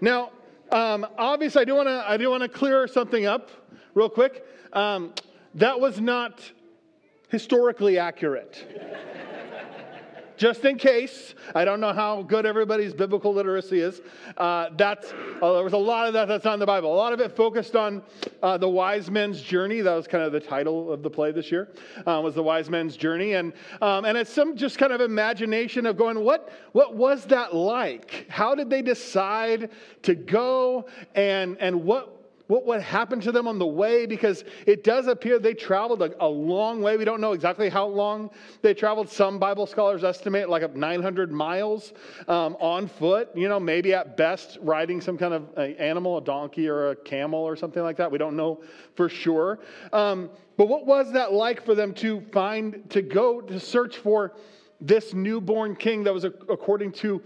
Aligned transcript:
Now, 0.00 0.30
um, 0.72 1.06
obviously, 1.18 1.62
I 1.62 1.64
do 1.64 1.74
want 1.74 1.88
to 1.88 2.04
I 2.08 2.16
do 2.16 2.30
want 2.30 2.42
to 2.42 2.48
clear 2.48 2.86
something 2.86 3.26
up 3.26 3.50
real 3.94 4.08
quick. 4.08 4.46
Um, 4.72 5.12
that 5.54 5.78
was 5.78 6.00
not 6.00 6.40
historically 7.28 7.98
accurate. 7.98 8.66
Just 10.40 10.64
in 10.64 10.78
case, 10.78 11.34
I 11.54 11.66
don't 11.66 11.80
know 11.80 11.92
how 11.92 12.22
good 12.22 12.46
everybody's 12.46 12.94
biblical 12.94 13.34
literacy 13.34 13.80
is. 13.80 14.00
Uh, 14.38 14.70
that's 14.74 15.12
uh, 15.42 15.52
there 15.52 15.62
was 15.62 15.74
a 15.74 15.76
lot 15.76 16.06
of 16.06 16.14
that 16.14 16.28
that's 16.28 16.46
not 16.46 16.54
in 16.54 16.60
the 16.60 16.64
Bible. 16.64 16.94
A 16.94 16.96
lot 16.96 17.12
of 17.12 17.20
it 17.20 17.36
focused 17.36 17.76
on 17.76 18.00
uh, 18.42 18.56
the 18.56 18.66
wise 18.66 19.10
men's 19.10 19.42
journey. 19.42 19.82
That 19.82 19.92
was 19.92 20.06
kind 20.06 20.24
of 20.24 20.32
the 20.32 20.40
title 20.40 20.90
of 20.94 21.02
the 21.02 21.10
play 21.10 21.30
this 21.30 21.52
year. 21.52 21.68
Uh, 22.06 22.22
was 22.24 22.34
the 22.34 22.42
wise 22.42 22.70
men's 22.70 22.96
journey, 22.96 23.34
and 23.34 23.52
um, 23.82 24.06
and 24.06 24.16
it's 24.16 24.32
some 24.32 24.56
just 24.56 24.78
kind 24.78 24.94
of 24.94 25.02
imagination 25.02 25.84
of 25.84 25.98
going, 25.98 26.18
what 26.18 26.50
what 26.72 26.96
was 26.96 27.26
that 27.26 27.54
like? 27.54 28.24
How 28.30 28.54
did 28.54 28.70
they 28.70 28.80
decide 28.80 29.68
to 30.04 30.14
go, 30.14 30.86
and 31.14 31.58
and 31.60 31.84
what 31.84 32.19
what 32.50 32.66
would 32.66 32.82
happen 32.82 33.20
to 33.20 33.30
them 33.30 33.46
on 33.46 33.60
the 33.60 33.66
way 33.66 34.06
because 34.06 34.42
it 34.66 34.82
does 34.82 35.06
appear 35.06 35.38
they 35.38 35.54
traveled 35.54 36.02
a, 36.02 36.12
a, 36.22 36.26
long 36.26 36.82
way. 36.82 36.96
We 36.96 37.04
don't 37.04 37.20
know 37.20 37.30
exactly 37.30 37.68
how 37.68 37.86
long 37.86 38.28
they 38.60 38.74
traveled. 38.74 39.08
Some 39.08 39.38
Bible 39.38 39.66
scholars 39.66 40.02
estimate 40.02 40.48
like 40.48 40.64
up 40.64 40.74
900 40.74 41.30
miles 41.30 41.92
um, 42.26 42.56
on 42.58 42.88
foot, 42.88 43.28
you 43.36 43.48
know, 43.48 43.60
maybe 43.60 43.94
at 43.94 44.16
best 44.16 44.58
riding 44.62 45.00
some 45.00 45.16
kind 45.16 45.32
of 45.32 45.56
animal, 45.56 46.18
a 46.18 46.20
donkey 46.20 46.66
or 46.66 46.90
a 46.90 46.96
camel 46.96 47.38
or 47.38 47.54
something 47.54 47.84
like 47.84 47.96
that. 47.98 48.10
We 48.10 48.18
don't 48.18 48.36
know 48.36 48.60
for 48.96 49.08
sure. 49.08 49.60
Um, 49.92 50.28
but 50.56 50.66
what 50.66 50.86
was 50.86 51.12
that 51.12 51.32
like 51.32 51.64
for 51.64 51.76
them 51.76 51.94
to 51.94 52.20
find, 52.32 52.90
to 52.90 53.00
go 53.00 53.40
to 53.40 53.60
search 53.60 53.98
for 53.98 54.34
this 54.80 55.14
newborn 55.14 55.76
king 55.76 56.02
that 56.02 56.12
was 56.12 56.24
according 56.24 56.90
to 56.90 57.22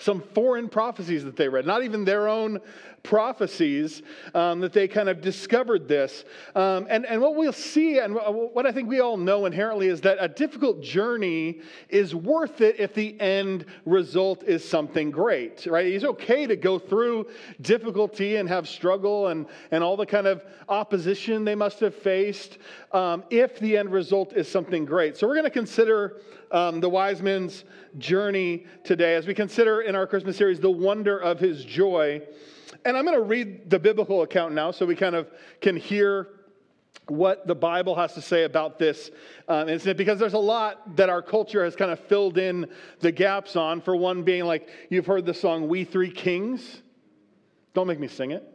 some 0.00 0.22
foreign 0.34 0.68
prophecies 0.68 1.24
that 1.24 1.36
they 1.36 1.48
read, 1.48 1.66
not 1.66 1.84
even 1.84 2.04
their 2.04 2.28
own 2.28 2.60
prophecies, 3.02 4.02
um, 4.34 4.60
that 4.60 4.72
they 4.72 4.86
kind 4.86 5.08
of 5.08 5.20
discovered 5.20 5.88
this. 5.88 6.24
Um, 6.54 6.86
and, 6.90 7.06
and 7.06 7.20
what 7.20 7.34
we'll 7.34 7.52
see, 7.52 7.98
and 7.98 8.14
what 8.14 8.66
I 8.66 8.72
think 8.72 8.88
we 8.88 9.00
all 9.00 9.16
know 9.16 9.46
inherently, 9.46 9.88
is 9.88 10.00
that 10.02 10.18
a 10.20 10.28
difficult 10.28 10.82
journey 10.82 11.60
is 11.88 12.14
worth 12.14 12.60
it 12.60 12.78
if 12.78 12.94
the 12.94 13.18
end 13.20 13.64
result 13.86 14.42
is 14.44 14.66
something 14.68 15.10
great, 15.10 15.66
right? 15.66 15.86
It's 15.86 16.04
okay 16.04 16.46
to 16.46 16.56
go 16.56 16.78
through 16.78 17.26
difficulty 17.62 18.36
and 18.36 18.48
have 18.48 18.68
struggle 18.68 19.28
and, 19.28 19.46
and 19.70 19.82
all 19.82 19.96
the 19.96 20.06
kind 20.06 20.26
of 20.26 20.44
opposition 20.68 21.44
they 21.44 21.54
must 21.54 21.80
have 21.80 21.94
faced 21.94 22.58
um, 22.92 23.24
if 23.30 23.58
the 23.58 23.76
end 23.76 23.90
result 23.90 24.34
is 24.34 24.48
something 24.48 24.84
great. 24.84 25.16
So 25.16 25.26
we're 25.26 25.34
going 25.34 25.44
to 25.44 25.50
consider 25.50 26.20
um, 26.50 26.80
the 26.80 26.88
wise 26.88 27.22
men's 27.22 27.64
journey 27.98 28.66
today 28.84 29.14
as 29.14 29.26
we 29.26 29.34
consider 29.34 29.82
in 29.82 29.94
our 29.94 30.06
Christmas 30.06 30.36
series 30.36 30.60
the 30.60 30.70
wonder 30.70 31.18
of 31.18 31.38
his 31.38 31.64
joy. 31.64 32.22
And 32.84 32.96
I'm 32.96 33.04
going 33.04 33.16
to 33.16 33.24
read 33.24 33.68
the 33.70 33.78
biblical 33.78 34.22
account 34.22 34.54
now 34.54 34.70
so 34.70 34.86
we 34.86 34.96
kind 34.96 35.14
of 35.14 35.28
can 35.60 35.76
hear 35.76 36.28
what 37.06 37.46
the 37.46 37.54
Bible 37.54 37.94
has 37.96 38.14
to 38.14 38.22
say 38.22 38.44
about 38.44 38.78
this 38.78 39.10
um, 39.48 39.68
incident 39.68 39.98
because 39.98 40.18
there's 40.18 40.34
a 40.34 40.38
lot 40.38 40.96
that 40.96 41.08
our 41.08 41.22
culture 41.22 41.64
has 41.64 41.74
kind 41.74 41.90
of 41.90 41.98
filled 41.98 42.38
in 42.38 42.68
the 43.00 43.10
gaps 43.10 43.56
on. 43.56 43.80
For 43.80 43.96
one, 43.96 44.22
being 44.22 44.44
like, 44.44 44.68
you've 44.88 45.06
heard 45.06 45.26
the 45.26 45.34
song 45.34 45.68
We 45.68 45.84
Three 45.84 46.10
Kings. 46.10 46.82
Don't 47.74 47.86
make 47.86 47.98
me 47.98 48.08
sing 48.08 48.30
it. 48.30 48.46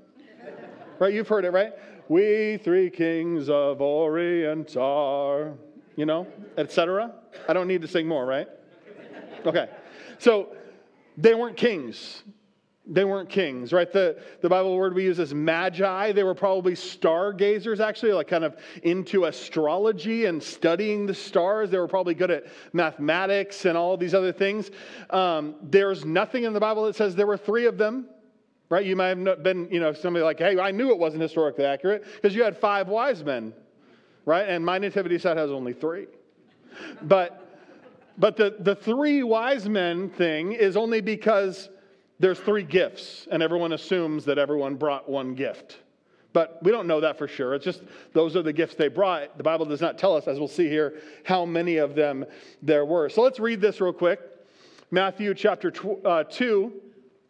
right? 0.99 1.13
You've 1.13 1.27
heard 1.27 1.45
it, 1.45 1.51
right? 1.51 1.73
We 2.07 2.59
three 2.63 2.91
kings 2.91 3.49
of 3.49 3.81
Orient 3.81 4.77
are, 4.77 5.53
you 5.95 6.05
know, 6.05 6.27
etc. 6.57 7.11
I 7.47 7.53
don't 7.53 7.67
need 7.67 7.81
to 7.81 7.87
sing 7.87 8.07
more, 8.07 8.25
right? 8.25 8.47
Okay. 9.45 9.69
So 10.19 10.55
they 11.17 11.35
weren't 11.35 11.57
kings. 11.57 12.23
They 12.87 13.03
weren't 13.03 13.29
kings, 13.29 13.73
right? 13.73 13.91
The, 13.91 14.21
the 14.41 14.49
Bible 14.49 14.75
word 14.75 14.93
we 14.93 15.03
use 15.03 15.17
is 15.17 15.33
magi. 15.33 16.11
They 16.11 16.23
were 16.23 16.35
probably 16.35 16.75
stargazers, 16.75 17.79
actually, 17.79 18.11
like 18.11 18.27
kind 18.27 18.43
of 18.43 18.57
into 18.83 19.25
astrology 19.25 20.25
and 20.25 20.41
studying 20.41 21.07
the 21.07 21.13
stars. 21.13 21.71
They 21.71 21.79
were 21.79 21.87
probably 21.87 22.13
good 22.13 22.29
at 22.29 22.45
mathematics 22.73 23.65
and 23.65 23.75
all 23.75 23.97
these 23.97 24.13
other 24.13 24.31
things. 24.31 24.69
Um, 25.09 25.55
there's 25.63 26.05
nothing 26.05 26.43
in 26.43 26.53
the 26.53 26.59
Bible 26.59 26.85
that 26.85 26.95
says 26.95 27.15
there 27.15 27.25
were 27.25 27.37
three 27.37 27.65
of 27.65 27.79
them, 27.79 28.05
right? 28.69 28.85
You 28.85 28.95
might 28.95 29.17
have 29.17 29.41
been, 29.41 29.67
you 29.71 29.79
know, 29.79 29.91
somebody 29.93 30.23
like, 30.23 30.37
hey, 30.37 30.59
I 30.59 30.69
knew 30.69 30.91
it 30.91 30.99
wasn't 30.99 31.23
historically 31.23 31.65
accurate 31.65 32.03
because 32.15 32.35
you 32.35 32.43
had 32.43 32.55
five 32.55 32.87
wise 32.87 33.23
men, 33.23 33.51
right? 34.25 34.47
And 34.47 34.65
my 34.65 34.77
nativity 34.77 35.17
set 35.19 35.37
has 35.37 35.51
only 35.51 35.73
three. 35.73 36.07
But 37.03 37.41
but 38.17 38.37
the, 38.37 38.55
the 38.59 38.75
three 38.75 39.23
wise 39.23 39.67
men 39.67 40.09
thing 40.09 40.53
is 40.53 40.77
only 40.77 41.01
because 41.01 41.69
there's 42.19 42.39
three 42.39 42.63
gifts, 42.63 43.27
and 43.29 43.43
everyone 43.43 43.73
assumes 43.73 44.23
that 44.25 44.37
everyone 44.37 44.75
brought 44.75 45.09
one 45.09 45.35
gift. 45.35 45.79
But 46.31 46.59
we 46.63 46.71
don't 46.71 46.87
know 46.87 47.01
that 47.01 47.17
for 47.17 47.27
sure. 47.27 47.53
It's 47.53 47.65
just 47.65 47.81
those 48.13 48.35
are 48.35 48.41
the 48.41 48.53
gifts 48.53 48.75
they 48.75 48.87
brought. 48.87 49.37
The 49.37 49.43
Bible 49.43 49.65
does 49.65 49.81
not 49.81 49.97
tell 49.97 50.15
us, 50.15 50.27
as 50.27 50.39
we'll 50.39 50.47
see 50.47 50.69
here, 50.69 51.01
how 51.23 51.45
many 51.45 51.77
of 51.77 51.95
them 51.95 52.25
there 52.61 52.85
were. 52.85 53.09
So 53.09 53.21
let's 53.21 53.39
read 53.39 53.61
this 53.61 53.81
real 53.81 53.93
quick 53.93 54.19
Matthew 54.91 55.33
chapter 55.33 55.71
tw- 55.71 56.05
uh, 56.05 56.23
2, 56.25 56.73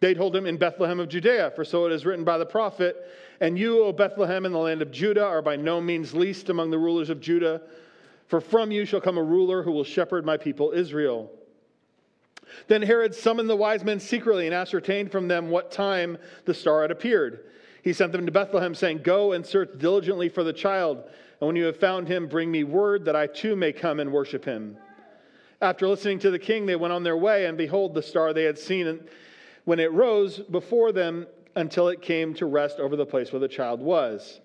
They 0.00 0.14
told 0.14 0.34
him, 0.34 0.46
In 0.46 0.56
Bethlehem 0.56 1.00
of 1.00 1.08
Judea, 1.08 1.52
for 1.56 1.64
so 1.64 1.86
it 1.86 1.92
is 1.92 2.06
written 2.06 2.24
by 2.24 2.38
the 2.38 2.46
prophet, 2.46 3.08
And 3.40 3.58
you, 3.58 3.82
O 3.82 3.92
Bethlehem, 3.92 4.46
in 4.46 4.52
the 4.52 4.58
land 4.58 4.82
of 4.82 4.90
Judah, 4.92 5.24
are 5.24 5.42
by 5.42 5.56
no 5.56 5.80
means 5.80 6.14
least 6.14 6.48
among 6.48 6.70
the 6.70 6.78
rulers 6.78 7.10
of 7.10 7.20
Judah, 7.20 7.62
for 8.26 8.40
from 8.40 8.70
you 8.70 8.84
shall 8.84 9.00
come 9.00 9.18
a 9.18 9.22
ruler 9.22 9.62
who 9.62 9.72
will 9.72 9.84
shepherd 9.84 10.24
my 10.24 10.36
people 10.36 10.72
Israel. 10.72 11.30
Then 12.66 12.82
Herod 12.82 13.14
summoned 13.14 13.50
the 13.50 13.56
wise 13.56 13.84
men 13.84 14.00
secretly 14.00 14.46
and 14.46 14.54
ascertained 14.54 15.10
from 15.10 15.28
them 15.28 15.50
what 15.50 15.70
time 15.70 16.18
the 16.44 16.54
star 16.54 16.82
had 16.82 16.90
appeared. 16.90 17.44
He 17.82 17.92
sent 17.92 18.12
them 18.12 18.26
to 18.26 18.32
Bethlehem, 18.32 18.74
saying, 18.74 19.02
Go 19.02 19.32
and 19.32 19.44
search 19.44 19.78
diligently 19.78 20.28
for 20.28 20.44
the 20.44 20.52
child, 20.52 20.98
and 21.40 21.46
when 21.46 21.56
you 21.56 21.64
have 21.64 21.78
found 21.78 22.08
him, 22.08 22.26
bring 22.26 22.50
me 22.50 22.64
word 22.64 23.04
that 23.04 23.16
I 23.16 23.26
too 23.26 23.56
may 23.56 23.72
come 23.72 24.00
and 24.00 24.12
worship 24.12 24.44
him. 24.44 24.76
After 25.60 25.88
listening 25.88 26.20
to 26.20 26.30
the 26.30 26.38
king, 26.38 26.66
they 26.66 26.76
went 26.76 26.92
on 26.92 27.02
their 27.02 27.16
way, 27.16 27.46
and 27.46 27.58
behold, 27.58 27.94
the 27.94 28.02
star 28.02 28.32
they 28.32 28.44
had 28.44 28.58
seen 28.58 28.86
when 29.68 29.78
it 29.78 29.92
rose 29.92 30.38
before 30.38 30.92
them 30.92 31.26
until 31.54 31.88
it 31.88 32.00
came 32.00 32.32
to 32.32 32.46
rest 32.46 32.78
over 32.78 32.96
the 32.96 33.04
place 33.04 33.32
where 33.32 33.38
the 33.38 33.46
child 33.46 33.82
was. 33.82 34.40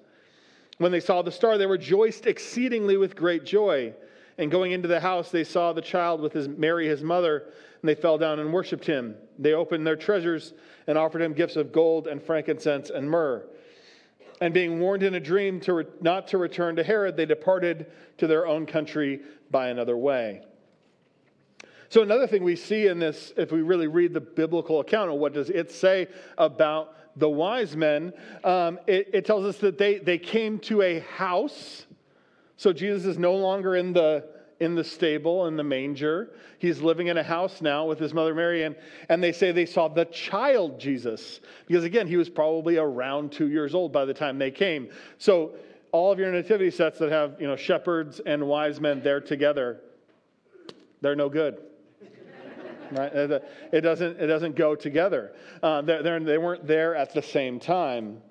When 0.79 0.91
they 0.91 0.99
saw 0.99 1.21
the 1.21 1.31
star, 1.31 1.57
they 1.57 1.65
rejoiced 1.65 2.25
exceedingly 2.25 2.97
with 2.97 3.15
great 3.15 3.45
joy. 3.45 3.93
And 4.37 4.51
going 4.51 4.73
into 4.73 4.89
the 4.89 4.99
house, 4.99 5.31
they 5.31 5.45
saw 5.45 5.71
the 5.71 5.81
child 5.81 6.19
with 6.19 6.33
his, 6.33 6.49
Mary, 6.49 6.89
his 6.89 7.03
mother 7.03 7.45
and 7.81 7.87
they 7.87 7.95
fell 7.95 8.17
down 8.17 8.39
and 8.39 8.51
worshiped 8.51 8.85
him. 8.85 9.15
They 9.39 9.53
opened 9.53 9.87
their 9.87 9.95
treasures 9.95 10.55
and 10.87 10.97
offered 10.97 11.21
him 11.21 11.31
gifts 11.31 11.55
of 11.55 11.71
gold 11.71 12.07
and 12.07 12.21
frankincense 12.21 12.89
and 12.89 13.09
myrrh. 13.09 13.45
And 14.41 14.53
being 14.53 14.81
warned 14.81 15.03
in 15.03 15.15
a 15.15 15.21
dream 15.21 15.61
to 15.61 15.73
re- 15.73 15.85
not 16.01 16.27
to 16.29 16.37
return 16.37 16.75
to 16.75 16.83
Herod, 16.83 17.15
they 17.15 17.25
departed 17.25 17.85
to 18.17 18.27
their 18.27 18.45
own 18.45 18.65
country 18.65 19.21
by 19.49 19.69
another 19.69 19.95
way. 19.95 20.41
So, 21.93 22.01
another 22.01 22.25
thing 22.25 22.43
we 22.43 22.55
see 22.55 22.87
in 22.87 22.97
this, 22.97 23.33
if 23.37 23.51
we 23.51 23.61
really 23.61 23.85
read 23.85 24.15
the 24.15 24.19
biblical 24.19 24.79
account 24.79 25.11
of 25.11 25.17
what 25.17 25.31
does 25.31 25.51
it 25.51 25.69
say 25.69 26.07
about 26.39 26.95
the 27.19 27.29
wise 27.29 27.77
men, 27.77 28.13
um, 28.43 28.79
it, 28.87 29.11
it 29.13 29.25
tells 29.27 29.45
us 29.45 29.59
that 29.59 29.77
they, 29.77 29.99
they 29.99 30.17
came 30.17 30.57
to 30.61 30.81
a 30.81 31.01
house. 31.01 31.85
So, 32.57 32.73
Jesus 32.73 33.05
is 33.05 33.19
no 33.19 33.35
longer 33.35 33.75
in 33.75 33.93
the 33.93 34.27
in 34.59 34.73
the 34.73 34.83
stable 34.83 35.45
in 35.45 35.55
the 35.55 35.63
manger. 35.63 36.31
He's 36.57 36.81
living 36.81 37.07
in 37.07 37.17
a 37.19 37.23
house 37.23 37.61
now 37.61 37.85
with 37.85 37.99
his 37.99 38.11
mother 38.11 38.33
Mary, 38.33 38.63
and, 38.63 38.75
and 39.09 39.21
they 39.21 39.31
say 39.31 39.51
they 39.51 39.67
saw 39.67 39.87
the 39.87 40.05
child 40.05 40.79
Jesus. 40.79 41.41
Because 41.67 41.83
again, 41.83 42.07
he 42.07 42.17
was 42.17 42.27
probably 42.27 42.77
around 42.77 43.31
two 43.31 43.49
years 43.49 43.75
old 43.75 43.93
by 43.93 44.05
the 44.05 44.15
time 44.15 44.39
they 44.39 44.49
came. 44.49 44.89
So 45.19 45.51
all 45.91 46.11
of 46.11 46.17
your 46.17 46.31
nativity 46.31 46.71
sets 46.71 46.97
that 46.97 47.11
have 47.11 47.39
you 47.39 47.45
know 47.45 47.55
shepherds 47.55 48.19
and 48.25 48.47
wise 48.47 48.81
men 48.81 49.03
there 49.03 49.21
together, 49.21 49.81
they're 50.99 51.15
no 51.15 51.29
good. 51.29 51.59
Right? 52.95 53.11
It 53.71 53.81
doesn't, 53.81 54.19
it 54.19 54.27
doesn't 54.27 54.55
go 54.55 54.75
together. 54.75 55.33
Uh, 55.61 55.81
they're, 55.81 56.03
they're, 56.03 56.19
they 56.19 56.37
weren't 56.37 56.67
there 56.67 56.95
at 56.95 57.13
the 57.13 57.21
same 57.21 57.59
time. 57.59 58.21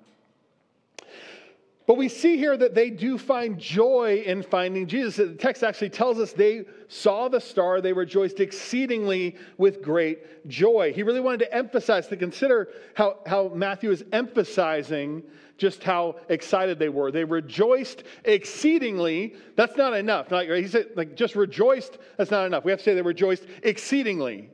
But 1.85 1.97
we 1.97 2.07
see 2.07 2.37
here 2.37 2.55
that 2.55 2.75
they 2.75 2.89
do 2.89 3.17
find 3.17 3.59
joy 3.59 4.23
in 4.25 4.41
finding 4.41 4.87
Jesus. 4.87 5.17
The 5.17 5.33
text 5.33 5.63
actually 5.63 5.89
tells 5.89 6.17
us 6.17 6.31
they 6.31 6.63
saw 6.87 7.27
the 7.27 7.41
star, 7.41 7.81
they 7.81 7.91
rejoiced 7.91 8.39
exceedingly 8.39 9.35
with 9.57 9.81
great 9.81 10.47
joy. 10.47 10.93
He 10.93 11.03
really 11.03 11.19
wanted 11.19 11.39
to 11.39 11.53
emphasize, 11.53 12.07
to 12.07 12.15
consider 12.15 12.69
how, 12.93 13.19
how 13.25 13.49
Matthew 13.53 13.91
is 13.91 14.05
emphasizing 14.13 15.23
just 15.57 15.83
how 15.83 16.15
excited 16.29 16.79
they 16.79 16.89
were. 16.89 17.11
They 17.11 17.25
rejoiced 17.25 18.03
exceedingly. 18.23 19.35
That's 19.55 19.75
not 19.77 19.93
enough. 19.93 20.31
Not, 20.31 20.45
he 20.45 20.67
said, 20.67 20.87
like, 20.95 21.15
just 21.15 21.35
rejoiced, 21.35 21.97
that's 22.17 22.31
not 22.31 22.45
enough. 22.45 22.63
We 22.63 22.71
have 22.71 22.79
to 22.79 22.83
say 22.83 22.93
they 22.95 23.01
rejoiced 23.01 23.45
exceedingly. 23.61 24.49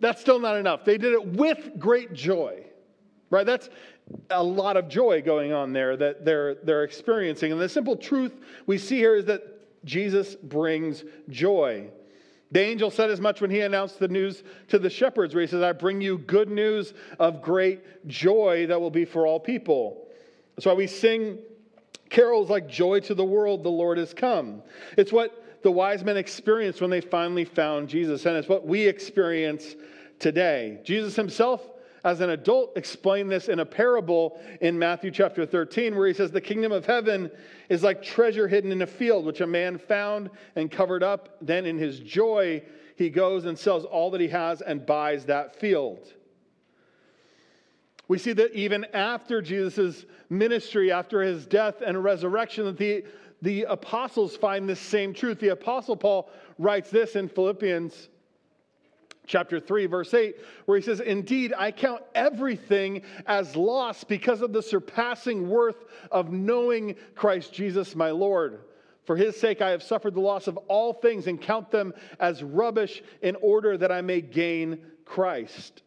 That's 0.00 0.20
still 0.20 0.38
not 0.38 0.56
enough. 0.56 0.84
They 0.84 0.96
did 0.96 1.12
it 1.12 1.26
with 1.26 1.78
great 1.78 2.12
joy, 2.12 2.64
right? 3.30 3.44
That's 3.44 3.68
a 4.30 4.42
lot 4.42 4.76
of 4.76 4.88
joy 4.88 5.22
going 5.22 5.52
on 5.52 5.72
there 5.72 5.96
that 5.96 6.24
they're, 6.24 6.56
they're 6.56 6.84
experiencing. 6.84 7.52
And 7.52 7.60
the 7.60 7.68
simple 7.68 7.96
truth 7.96 8.32
we 8.66 8.78
see 8.78 8.96
here 8.96 9.16
is 9.16 9.24
that 9.26 9.42
Jesus 9.84 10.34
brings 10.36 11.04
joy. 11.28 11.88
The 12.52 12.60
angel 12.60 12.90
said 12.90 13.10
as 13.10 13.20
much 13.20 13.40
when 13.40 13.50
he 13.50 13.60
announced 13.60 13.98
the 13.98 14.08
news 14.08 14.42
to 14.68 14.78
the 14.78 14.90
shepherds, 14.90 15.34
where 15.34 15.42
he 15.42 15.46
says, 15.46 15.62
I 15.62 15.72
bring 15.72 16.00
you 16.00 16.18
good 16.18 16.50
news 16.50 16.94
of 17.18 17.42
great 17.42 18.08
joy 18.08 18.66
that 18.66 18.80
will 18.80 18.90
be 18.90 19.04
for 19.04 19.26
all 19.26 19.38
people. 19.38 20.08
That's 20.56 20.66
why 20.66 20.74
we 20.74 20.86
sing 20.86 21.38
carols 22.08 22.50
like 22.50 22.68
Joy 22.68 23.00
to 23.00 23.14
the 23.14 23.24
World, 23.24 23.62
the 23.62 23.70
Lord 23.70 23.98
has 23.98 24.12
come. 24.12 24.62
It's 24.98 25.12
what 25.12 25.62
the 25.62 25.70
wise 25.70 26.02
men 26.02 26.16
experienced 26.16 26.80
when 26.80 26.90
they 26.90 27.00
finally 27.00 27.44
found 27.44 27.88
Jesus, 27.88 28.26
and 28.26 28.36
it's 28.36 28.48
what 28.48 28.66
we 28.66 28.86
experience 28.86 29.76
today. 30.18 30.80
Jesus 30.84 31.14
himself 31.14 31.62
as 32.04 32.20
an 32.20 32.30
adult, 32.30 32.76
explained 32.76 33.30
this 33.30 33.48
in 33.48 33.60
a 33.60 33.66
parable 33.66 34.40
in 34.60 34.78
Matthew 34.78 35.10
chapter 35.10 35.44
13, 35.44 35.96
where 35.96 36.08
he 36.08 36.14
says, 36.14 36.30
The 36.30 36.40
kingdom 36.40 36.72
of 36.72 36.86
heaven 36.86 37.30
is 37.68 37.82
like 37.82 38.02
treasure 38.02 38.48
hidden 38.48 38.72
in 38.72 38.82
a 38.82 38.86
field, 38.86 39.24
which 39.24 39.40
a 39.40 39.46
man 39.46 39.78
found 39.78 40.30
and 40.56 40.70
covered 40.70 41.02
up. 41.02 41.36
Then 41.42 41.66
in 41.66 41.78
his 41.78 42.00
joy, 42.00 42.62
he 42.96 43.10
goes 43.10 43.44
and 43.44 43.58
sells 43.58 43.84
all 43.84 44.10
that 44.12 44.20
he 44.20 44.28
has 44.28 44.60
and 44.60 44.84
buys 44.84 45.26
that 45.26 45.56
field. 45.56 46.12
We 48.08 48.18
see 48.18 48.32
that 48.32 48.52
even 48.54 48.86
after 48.86 49.40
Jesus' 49.40 50.04
ministry, 50.28 50.90
after 50.90 51.22
his 51.22 51.46
death 51.46 51.76
and 51.84 52.02
resurrection, 52.02 52.64
that 52.64 52.76
the, 52.76 53.04
the 53.40 53.62
apostles 53.64 54.36
find 54.36 54.68
this 54.68 54.80
same 54.80 55.14
truth. 55.14 55.38
The 55.38 55.48
apostle 55.50 55.96
Paul 55.96 56.28
writes 56.58 56.90
this 56.90 57.14
in 57.14 57.28
Philippians 57.28 58.08
chapter 59.30 59.60
3, 59.60 59.86
verse 59.86 60.12
8, 60.12 60.36
where 60.66 60.76
he 60.76 60.84
says, 60.84 61.00
Indeed, 61.00 61.54
I 61.56 61.70
count 61.70 62.02
everything 62.14 63.02
as 63.26 63.56
loss 63.56 64.04
because 64.04 64.42
of 64.42 64.52
the 64.52 64.62
surpassing 64.62 65.48
worth 65.48 65.84
of 66.10 66.32
knowing 66.32 66.96
Christ 67.14 67.52
Jesus 67.52 67.94
my 67.94 68.10
Lord. 68.10 68.60
For 69.04 69.16
his 69.16 69.38
sake, 69.38 69.62
I 69.62 69.70
have 69.70 69.82
suffered 69.82 70.14
the 70.14 70.20
loss 70.20 70.46
of 70.46 70.56
all 70.68 70.92
things 70.92 71.26
and 71.26 71.40
count 71.40 71.70
them 71.70 71.94
as 72.18 72.42
rubbish 72.42 73.02
in 73.22 73.36
order 73.40 73.78
that 73.78 73.90
I 73.90 74.02
may 74.02 74.20
gain 74.20 74.80
Christ. 75.04 75.82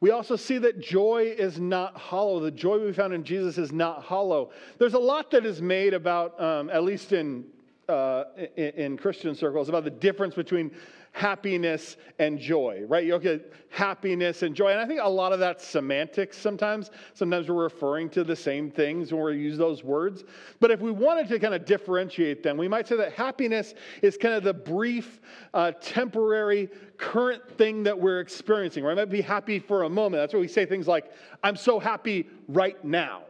We 0.00 0.10
also 0.10 0.36
see 0.36 0.58
that 0.58 0.80
joy 0.80 1.34
is 1.36 1.58
not 1.58 1.96
hollow. 1.96 2.40
The 2.40 2.50
joy 2.50 2.84
we 2.84 2.92
found 2.92 3.12
in 3.12 3.24
Jesus 3.24 3.58
is 3.58 3.72
not 3.72 4.02
hollow. 4.02 4.50
There's 4.78 4.94
a 4.94 4.98
lot 4.98 5.30
that 5.32 5.46
is 5.46 5.62
made 5.62 5.94
about, 5.94 6.40
um, 6.40 6.70
at 6.70 6.84
least 6.84 7.12
in, 7.12 7.44
uh, 7.88 8.24
in, 8.56 8.70
in 8.70 8.96
Christian 8.96 9.34
circles, 9.34 9.68
about 9.68 9.84
the 9.84 9.90
difference 9.90 10.34
between 10.34 10.70
happiness 11.16 11.96
and 12.18 12.38
joy, 12.38 12.82
right? 12.86 13.02
You 13.02 13.14
look 13.14 13.24
at 13.24 13.40
happiness 13.70 14.42
and 14.42 14.54
joy. 14.54 14.72
And 14.72 14.78
I 14.78 14.84
think 14.84 15.00
a 15.02 15.08
lot 15.08 15.32
of 15.32 15.38
that's 15.38 15.66
semantics 15.66 16.36
sometimes. 16.36 16.90
Sometimes 17.14 17.48
we're 17.48 17.62
referring 17.62 18.10
to 18.10 18.22
the 18.22 18.36
same 18.36 18.70
things 18.70 19.14
when 19.14 19.24
we 19.24 19.38
use 19.38 19.56
those 19.56 19.82
words. 19.82 20.24
But 20.60 20.70
if 20.70 20.80
we 20.80 20.90
wanted 20.90 21.26
to 21.28 21.38
kind 21.38 21.54
of 21.54 21.64
differentiate 21.64 22.42
them, 22.42 22.58
we 22.58 22.68
might 22.68 22.86
say 22.86 22.98
that 22.98 23.14
happiness 23.14 23.72
is 24.02 24.18
kind 24.18 24.34
of 24.34 24.44
the 24.44 24.52
brief, 24.52 25.22
uh, 25.54 25.72
temporary, 25.80 26.68
current 26.98 27.48
thing 27.56 27.82
that 27.84 27.98
we're 27.98 28.20
experiencing, 28.20 28.84
right? 28.84 28.92
I 28.92 28.96
might 28.96 29.08
be 29.08 29.22
happy 29.22 29.58
for 29.58 29.84
a 29.84 29.88
moment. 29.88 30.20
That's 30.20 30.34
why 30.34 30.40
we 30.40 30.48
say 30.48 30.66
things 30.66 30.86
like, 30.86 31.10
I'm 31.42 31.56
so 31.56 31.78
happy 31.78 32.28
right 32.46 32.84
now 32.84 33.22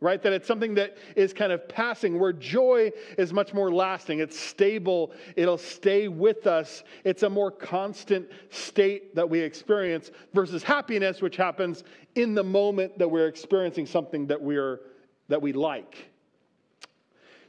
right? 0.00 0.22
That 0.22 0.32
it's 0.32 0.46
something 0.46 0.74
that 0.74 0.96
is 1.14 1.32
kind 1.32 1.52
of 1.52 1.68
passing, 1.68 2.18
where 2.18 2.32
joy 2.32 2.90
is 3.16 3.32
much 3.32 3.54
more 3.54 3.72
lasting. 3.72 4.20
It's 4.20 4.38
stable, 4.38 5.12
it'll 5.36 5.58
stay 5.58 6.08
with 6.08 6.46
us. 6.46 6.84
It's 7.04 7.22
a 7.22 7.30
more 7.30 7.50
constant 7.50 8.28
state 8.50 9.14
that 9.14 9.28
we 9.28 9.40
experience 9.40 10.10
versus 10.34 10.62
happiness, 10.62 11.22
which 11.22 11.36
happens 11.36 11.84
in 12.14 12.34
the 12.34 12.44
moment 12.44 12.98
that 12.98 13.08
we're 13.08 13.28
experiencing 13.28 13.86
something 13.86 14.26
that 14.26 14.40
we're 14.40 14.80
that 15.28 15.42
we 15.42 15.52
like. 15.52 16.08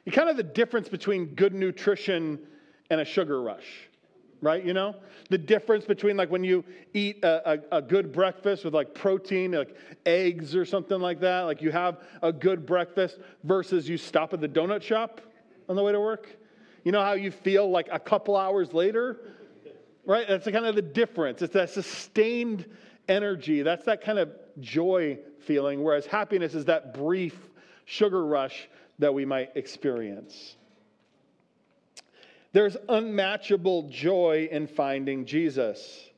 You 0.06 0.12
kind 0.12 0.30
of 0.30 0.38
the 0.38 0.44
difference 0.44 0.90
between 0.90 1.36
good 1.36 1.54
nutrition 1.54 2.40
and 2.90 3.02
a 3.02 3.06
sugar 3.06 3.42
rush 3.42 3.90
right? 4.42 4.64
You 4.64 4.74
know, 4.74 4.96
the 5.30 5.38
difference 5.38 5.86
between 5.86 6.18
like 6.18 6.30
when 6.30 6.44
you 6.44 6.64
eat 6.94 7.24
a, 7.24 7.54
a, 7.54 7.78
a, 7.78 7.82
good 7.82 8.12
breakfast 8.12 8.64
with 8.64 8.74
like 8.74 8.94
protein, 8.94 9.52
like 9.52 9.76
eggs 10.06 10.56
or 10.56 10.66
something 10.66 11.00
like 11.00 11.20
that, 11.22 11.42
like 11.42 11.62
you 11.62 11.72
have 11.72 12.04
a 12.22 12.32
good 12.32 12.66
breakfast 12.66 13.20
versus 13.44 13.90
you 13.90 13.98
stop 13.98 14.34
at 14.34 14.42
the 14.42 14.48
donut 14.48 14.82
shop 14.82 15.22
on 15.70 15.76
the 15.76 15.84
way 15.84 15.92
to 15.92 16.00
work. 16.00 16.28
You 16.84 16.92
know 16.92 17.02
how 17.02 17.14
you 17.14 17.32
feel 17.32 17.70
like 17.70 17.90
a 17.92 18.00
couple 18.00 18.36
hours 18.36 18.74
later, 18.74 19.20
right? 20.06 20.28
That's 20.28 20.46
the, 20.46 20.52
kind 20.52 20.66
of 20.66 20.76
the 20.76 20.82
difference. 20.82 21.42
It's 21.42 21.54
that 21.54 21.70
sustained 21.70 22.66
energy. 23.10 23.62
That's 23.62 23.86
that 23.86 24.02
kind 24.02 24.20
of 24.20 24.30
joy 24.60 25.20
feeling, 25.40 25.84
whereas 25.84 26.06
happiness 26.06 26.54
is 26.54 26.66
that 26.66 26.94
brief 26.94 27.38
sugar 27.86 28.26
rush 28.26 28.70
that 29.00 29.14
we 29.14 29.26
might 29.26 29.52
experience. 29.56 30.57
There's 32.54 32.78
unmatchable 32.90 33.90
joy 33.90 34.48
in 34.52 34.68
finding 34.68 35.26
Jesus. 35.26 36.10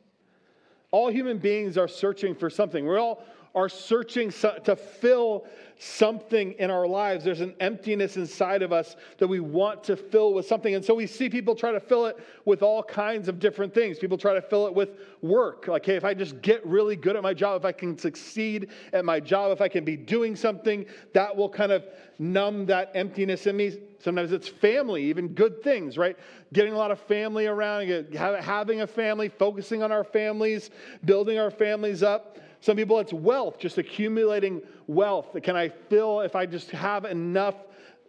All 0.92 1.10
human 1.10 1.38
beings 1.38 1.78
are 1.78 1.88
searching 1.88 2.36
for 2.36 2.50
something. 2.50 2.86
We're 2.86 3.00
all 3.00 3.24
are 3.56 3.70
searching 3.70 4.32
to 4.32 4.76
fill 4.76 5.46
something 5.82 6.52
in 6.60 6.70
our 6.70 6.86
lives. 6.86 7.24
There's 7.24 7.40
an 7.40 7.56
emptiness 7.62 8.18
inside 8.18 8.62
of 8.62 8.74
us 8.74 8.98
that 9.18 9.28
we 9.28 9.40
want 9.40 9.82
to 9.86 9.96
fill 9.96 10.34
with 10.34 10.46
something. 10.46 10.76
And 10.76 10.84
so 10.84 10.94
we 10.94 11.08
see 11.08 11.30
people 11.30 11.56
try 11.56 11.72
to 11.72 11.80
fill 11.80 12.06
it 12.08 12.18
with 12.44 12.62
all 12.62 12.84
kinds 12.84 13.30
of 13.30 13.40
different 13.40 13.74
things. 13.74 13.98
People 13.98 14.18
try 14.18 14.34
to 14.34 14.42
fill 14.42 14.68
it 14.68 14.74
with 14.74 14.90
work. 15.22 15.70
Like, 15.70 15.86
hey, 15.86 15.96
if 15.96 16.04
I 16.04 16.14
just 16.14 16.42
get 16.42 16.66
really 16.66 16.98
good 16.98 17.16
at 17.16 17.24
my 17.24 17.34
job, 17.34 17.62
if 17.62 17.66
I 17.66 17.72
can 17.72 17.98
succeed 17.98 18.70
at 18.92 19.06
my 19.06 19.22
job, 19.22 19.54
if 19.54 19.62
I 19.62 19.70
can 19.70 19.86
be 19.86 19.96
doing 19.96 20.36
something, 20.36 20.86
that 21.14 21.34
will 21.34 21.50
kind 21.50 21.72
of 21.72 21.86
numb 22.20 22.66
that 22.66 22.92
emptiness 22.94 23.48
in 23.48 23.56
me. 23.56 23.80
Sometimes 24.00 24.34
it's 24.34 24.50
family, 24.50 25.04
even 25.06 25.30
good 25.30 25.64
things, 25.64 25.98
right? 25.98 26.18
Getting 26.52 26.74
a 26.74 26.78
lot 26.78 26.92
of 26.92 27.00
family 27.00 27.48
around, 27.48 27.88
having 28.14 28.82
a 28.82 28.88
family, 28.88 29.30
focusing 29.30 29.82
on 29.82 29.94
our 29.94 30.04
families, 30.04 30.72
building 31.06 31.40
our 31.40 31.52
families 31.52 32.04
up. 32.04 32.38
Some 32.62 32.76
people, 32.76 33.00
it's 33.00 33.14
wealth, 33.14 33.58
just 33.60 33.78
accumulating 33.78 34.62
wealth. 34.88 35.36
Can 35.44 35.56
I 35.56 35.70
fill, 35.70 36.22
if 36.22 36.36
I 36.36 36.46
just 36.46 36.72
have 36.72 37.06
enough 37.06 37.56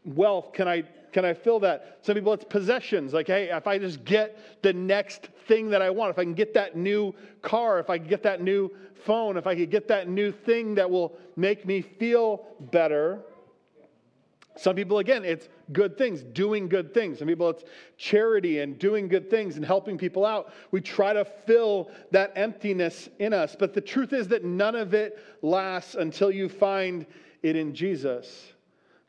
wealth, 0.05 0.53
can 0.53 0.67
I, 0.67 0.83
can 1.13 1.25
I 1.25 1.35
fill 1.35 1.61
that? 1.61 1.99
Some 2.03 2.17
people, 2.17 2.33
it's 2.33 2.45
possessions. 2.45 3.13
Like, 3.13 3.29
hey, 3.29 3.51
if 3.51 3.67
I 3.67 3.79
just 3.79 4.05
get 4.05 4.63
the 4.63 4.73
next 4.73 5.29
thing 5.47 5.71
that 5.71 5.83
I 5.83 5.91
want, 5.91 6.11
if 6.11 6.19
I 6.19 6.25
can 6.25 6.35
get 6.35 6.55
that 6.55 6.77
new 6.77 7.15
car, 7.43 7.79
if 7.79 7.91
I 7.91 7.99
can 7.99 8.09
get 8.09 8.23
that 8.25 8.43
new 8.43 8.71
phone, 9.05 9.37
if 9.37 9.47
I 9.47 9.55
could 9.55 9.71
get 9.71 9.89
that 9.89 10.09
new 10.09 10.33
thing 10.33 10.75
that 10.75 10.91
will 10.91 11.17
make 11.37 11.65
me 11.65 11.81
feel 11.81 12.45
better, 12.73 13.21
some 14.57 14.77
people, 14.77 14.99
again, 14.99 15.25
it's 15.25 15.49
good 15.73 15.97
things, 15.97 16.23
doing 16.23 16.69
good 16.69 16.93
things. 16.93 17.19
Some 17.19 17.29
people, 17.29 17.51
it's 17.51 17.65
charity 17.97 18.61
and 18.61 18.79
doing 18.79 19.09
good 19.09 19.31
things 19.31 19.57
and 19.57 19.65
helping 19.65 19.99
people 19.99 20.25
out. 20.27 20.53
We 20.71 20.81
try 20.81 21.13
to 21.13 21.25
fill 21.25 21.91
that 22.11 22.33
emptiness 22.37 23.09
in 23.19 23.33
us. 23.33 23.57
But 23.59 23.75
the 23.75 23.81
truth 23.81 24.13
is 24.13 24.29
that 24.29 24.45
none 24.45 24.75
of 24.75 24.95
it 24.95 25.19
lasts 25.43 25.95
until 25.95 26.31
you 26.31 26.49
find 26.49 27.07
it 27.43 27.57
in 27.57 27.75
Jesus. 27.75 28.53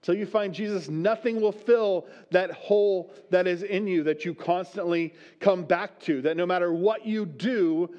Until 0.02 0.16
you 0.16 0.26
find 0.26 0.54
Jesus, 0.54 0.90
nothing 0.90 1.40
will 1.40 1.52
fill 1.52 2.08
that 2.32 2.52
hole 2.52 3.14
that 3.30 3.46
is 3.46 3.62
in 3.62 3.86
you 3.86 4.04
that 4.04 4.26
you 4.26 4.34
constantly 4.34 5.14
come 5.40 5.64
back 5.64 6.00
to. 6.02 6.22
That 6.24 6.38
no 6.38 6.46
matter 6.46 6.74
what 6.74 7.06
you 7.06 7.26
do, 7.26 7.90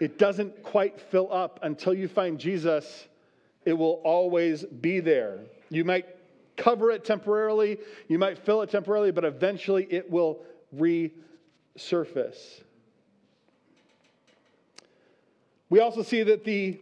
it 0.00 0.18
doesn't 0.18 0.62
quite 0.62 1.00
fill 1.00 1.32
up 1.32 1.60
until 1.62 1.94
you 1.94 2.08
find 2.08 2.38
Jesus. 2.38 3.06
It 3.64 3.72
will 3.72 4.00
always 4.04 4.64
be 4.64 4.98
there. 5.00 5.40
You 5.70 5.84
might 5.84 6.06
cover 6.58 6.90
it 6.90 7.04
temporarily, 7.04 7.78
you 8.08 8.18
might 8.18 8.36
fill 8.38 8.60
it 8.60 8.70
temporarily, 8.70 9.12
but 9.12 9.24
eventually 9.24 9.86
it 9.88 10.10
will 10.10 10.40
resurface. 10.76 12.62
We 15.70 15.80
also 15.80 16.02
see 16.02 16.22
that 16.24 16.44
the 16.44 16.78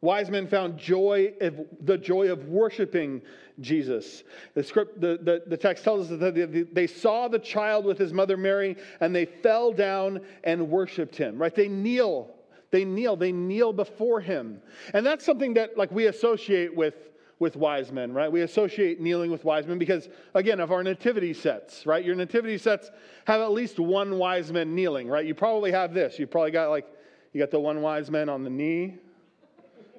wise 0.00 0.30
men 0.30 0.48
found 0.48 0.78
joy 0.78 1.34
of 1.40 1.66
the 1.80 1.98
joy 1.98 2.30
of 2.30 2.48
worshiping 2.48 3.22
Jesus. 3.60 4.22
The 4.54 4.62
script, 4.62 5.00
the, 5.00 5.18
the, 5.20 5.42
the 5.46 5.56
text 5.56 5.82
tells 5.82 6.10
us 6.10 6.18
that 6.20 6.68
they, 6.72 6.86
saw 6.86 7.26
the 7.28 7.40
child 7.40 7.84
with 7.84 7.98
his 7.98 8.12
mother 8.12 8.36
Mary 8.36 8.76
and 9.00 9.14
they 9.14 9.24
fell 9.24 9.72
down 9.72 10.20
and 10.44 10.70
worshiped 10.70 11.16
him. 11.16 11.38
Right? 11.38 11.54
They 11.54 11.68
kneel 11.68 12.30
They 12.70 12.84
kneel. 12.84 13.16
They 13.16 13.32
kneel 13.32 13.72
before 13.72 14.20
him. 14.20 14.60
And 14.94 15.04
that's 15.04 15.24
something 15.24 15.54
that 15.54 15.76
like 15.76 15.90
we 15.90 16.06
associate 16.06 16.74
with 16.74 16.94
with 17.38 17.54
wise 17.56 17.92
men, 17.92 18.12
right? 18.12 18.30
We 18.30 18.42
associate 18.42 19.00
kneeling 19.00 19.30
with 19.30 19.44
wise 19.44 19.66
men 19.66 19.78
because, 19.78 20.08
again, 20.34 20.58
of 20.60 20.72
our 20.72 20.82
nativity 20.82 21.32
sets, 21.32 21.86
right? 21.86 22.04
Your 22.04 22.16
nativity 22.16 22.58
sets 22.58 22.90
have 23.26 23.40
at 23.40 23.52
least 23.52 23.78
one 23.78 24.18
wise 24.18 24.52
man 24.52 24.74
kneeling, 24.74 25.08
right? 25.08 25.24
You 25.24 25.34
probably 25.34 25.70
have 25.70 25.94
this. 25.94 26.18
You 26.18 26.26
probably 26.26 26.50
got 26.50 26.70
like, 26.70 26.86
you 27.32 27.40
got 27.40 27.50
the 27.50 27.60
one 27.60 27.80
wise 27.80 28.10
man 28.10 28.28
on 28.28 28.42
the 28.42 28.50
knee, 28.50 28.96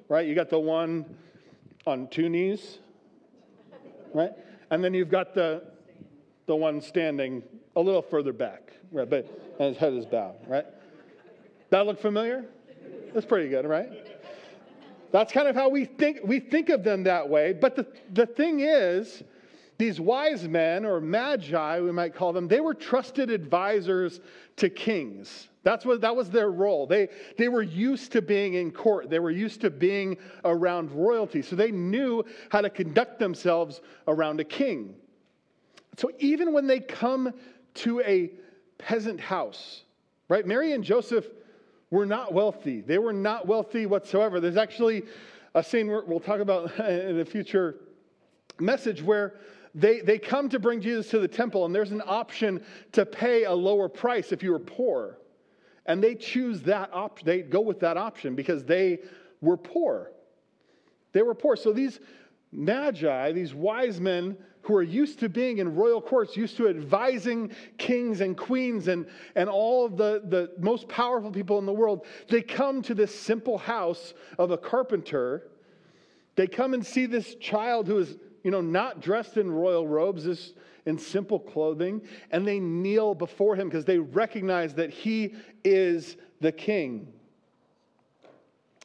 right? 0.08 0.26
You 0.26 0.34
got 0.34 0.50
the 0.50 0.58
one 0.58 1.06
on 1.86 2.08
two 2.08 2.28
knees, 2.28 2.78
right? 4.12 4.32
And 4.70 4.84
then 4.84 4.92
you've 4.92 5.10
got 5.10 5.34
the, 5.34 5.62
the 6.46 6.54
one 6.54 6.80
standing 6.80 7.42
a 7.76 7.80
little 7.80 8.02
further 8.02 8.32
back, 8.32 8.72
right? 8.92 9.08
But 9.08 9.26
and 9.58 9.68
his 9.68 9.78
head 9.78 9.94
is 9.94 10.04
bowed, 10.04 10.36
right? 10.46 10.66
That 11.70 11.86
look 11.86 12.00
familiar? 12.00 12.44
That's 13.14 13.26
pretty 13.26 13.48
good, 13.48 13.64
right? 13.64 14.09
That's 15.12 15.32
kind 15.32 15.48
of 15.48 15.56
how 15.56 15.68
we 15.68 15.84
think 15.84 16.20
we 16.24 16.40
think 16.40 16.68
of 16.68 16.84
them 16.84 17.04
that 17.04 17.28
way. 17.28 17.52
But 17.52 17.76
the, 17.76 17.86
the 18.12 18.26
thing 18.26 18.60
is, 18.60 19.22
these 19.78 20.00
wise 20.00 20.46
men 20.46 20.84
or 20.84 21.00
magi, 21.00 21.80
we 21.80 21.90
might 21.90 22.14
call 22.14 22.32
them, 22.32 22.46
they 22.46 22.60
were 22.60 22.74
trusted 22.74 23.30
advisors 23.30 24.20
to 24.56 24.68
kings. 24.68 25.48
That's 25.62 25.84
what 25.84 26.00
that 26.02 26.14
was 26.14 26.30
their 26.30 26.50
role. 26.50 26.86
They 26.86 27.08
they 27.36 27.48
were 27.48 27.62
used 27.62 28.12
to 28.12 28.22
being 28.22 28.54
in 28.54 28.70
court. 28.70 29.10
They 29.10 29.18
were 29.18 29.30
used 29.30 29.60
to 29.62 29.70
being 29.70 30.16
around 30.44 30.90
royalty. 30.92 31.42
So 31.42 31.56
they 31.56 31.70
knew 31.70 32.24
how 32.50 32.60
to 32.60 32.70
conduct 32.70 33.18
themselves 33.18 33.80
around 34.06 34.40
a 34.40 34.44
king. 34.44 34.94
So 35.96 36.10
even 36.18 36.52
when 36.52 36.66
they 36.66 36.80
come 36.80 37.34
to 37.74 38.00
a 38.00 38.30
peasant 38.78 39.20
house, 39.20 39.82
right? 40.28 40.46
Mary 40.46 40.72
and 40.72 40.82
Joseph 40.82 41.26
were 41.90 42.06
not 42.06 42.32
wealthy. 42.32 42.80
They 42.80 42.98
were 42.98 43.12
not 43.12 43.46
wealthy 43.46 43.86
whatsoever. 43.86 44.40
There's 44.40 44.56
actually 44.56 45.02
a 45.54 45.62
scene 45.62 45.88
we'll 45.88 46.20
talk 46.20 46.40
about 46.40 46.78
in 46.78 47.20
a 47.20 47.24
future 47.24 47.76
message 48.58 49.02
where 49.02 49.34
they, 49.74 50.00
they 50.00 50.18
come 50.18 50.48
to 50.48 50.58
bring 50.58 50.80
Jesus 50.80 51.10
to 51.10 51.18
the 51.20 51.28
temple, 51.28 51.64
and 51.64 51.74
there's 51.74 51.92
an 51.92 52.02
option 52.04 52.64
to 52.92 53.06
pay 53.06 53.44
a 53.44 53.52
lower 53.52 53.88
price 53.88 54.32
if 54.32 54.42
you 54.42 54.52
were 54.52 54.58
poor. 54.58 55.18
And 55.86 56.02
they 56.02 56.14
choose 56.14 56.62
that 56.62 56.90
option, 56.92 57.26
they 57.26 57.42
go 57.42 57.60
with 57.60 57.80
that 57.80 57.96
option 57.96 58.34
because 58.34 58.64
they 58.64 59.00
were 59.40 59.56
poor. 59.56 60.12
They 61.12 61.22
were 61.22 61.34
poor. 61.34 61.56
So 61.56 61.72
these 61.72 61.98
magi, 62.52 63.32
these 63.32 63.54
wise 63.54 64.00
men 64.00 64.36
who 64.62 64.76
are 64.76 64.82
used 64.82 65.18
to 65.20 65.28
being 65.28 65.58
in 65.58 65.74
royal 65.74 66.00
courts, 66.02 66.36
used 66.36 66.56
to 66.56 66.68
advising 66.68 67.50
kings 67.78 68.20
and 68.20 68.36
queens 68.36 68.88
and, 68.88 69.06
and 69.34 69.48
all 69.48 69.86
of 69.86 69.96
the, 69.96 70.22
the 70.26 70.50
most 70.58 70.86
powerful 70.88 71.30
people 71.30 71.58
in 71.58 71.66
the 71.66 71.72
world, 71.72 72.04
they 72.28 72.42
come 72.42 72.82
to 72.82 72.94
this 72.94 73.18
simple 73.18 73.56
house 73.56 74.12
of 74.38 74.50
a 74.50 74.58
carpenter. 74.58 75.48
They 76.36 76.46
come 76.46 76.74
and 76.74 76.84
see 76.84 77.06
this 77.06 77.34
child 77.36 77.86
who 77.86 77.98
is, 77.98 78.16
you 78.44 78.50
know, 78.50 78.60
not 78.60 79.00
dressed 79.00 79.38
in 79.38 79.50
royal 79.50 79.86
robes, 79.86 80.26
is 80.26 80.52
in 80.86 80.98
simple 80.98 81.38
clothing, 81.38 82.02
and 82.30 82.46
they 82.46 82.60
kneel 82.60 83.14
before 83.14 83.56
him 83.56 83.68
because 83.68 83.84
they 83.84 83.98
recognize 83.98 84.74
that 84.74 84.90
he 84.90 85.34
is 85.64 86.16
the 86.40 86.52
king. 86.52 87.12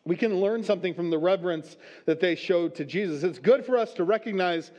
We 0.05 0.15
can 0.15 0.35
learn 0.39 0.63
something 0.63 0.93
from 0.93 1.09
the 1.09 1.17
reverence 1.17 1.77
that 2.05 2.19
they 2.19 2.35
showed 2.35 2.75
to 2.75 2.85
Jesus. 2.85 3.23
It's 3.23 3.39
good 3.39 3.65
for 3.65 3.77
us 3.77 3.93
to 3.95 4.03
recognize 4.03 4.71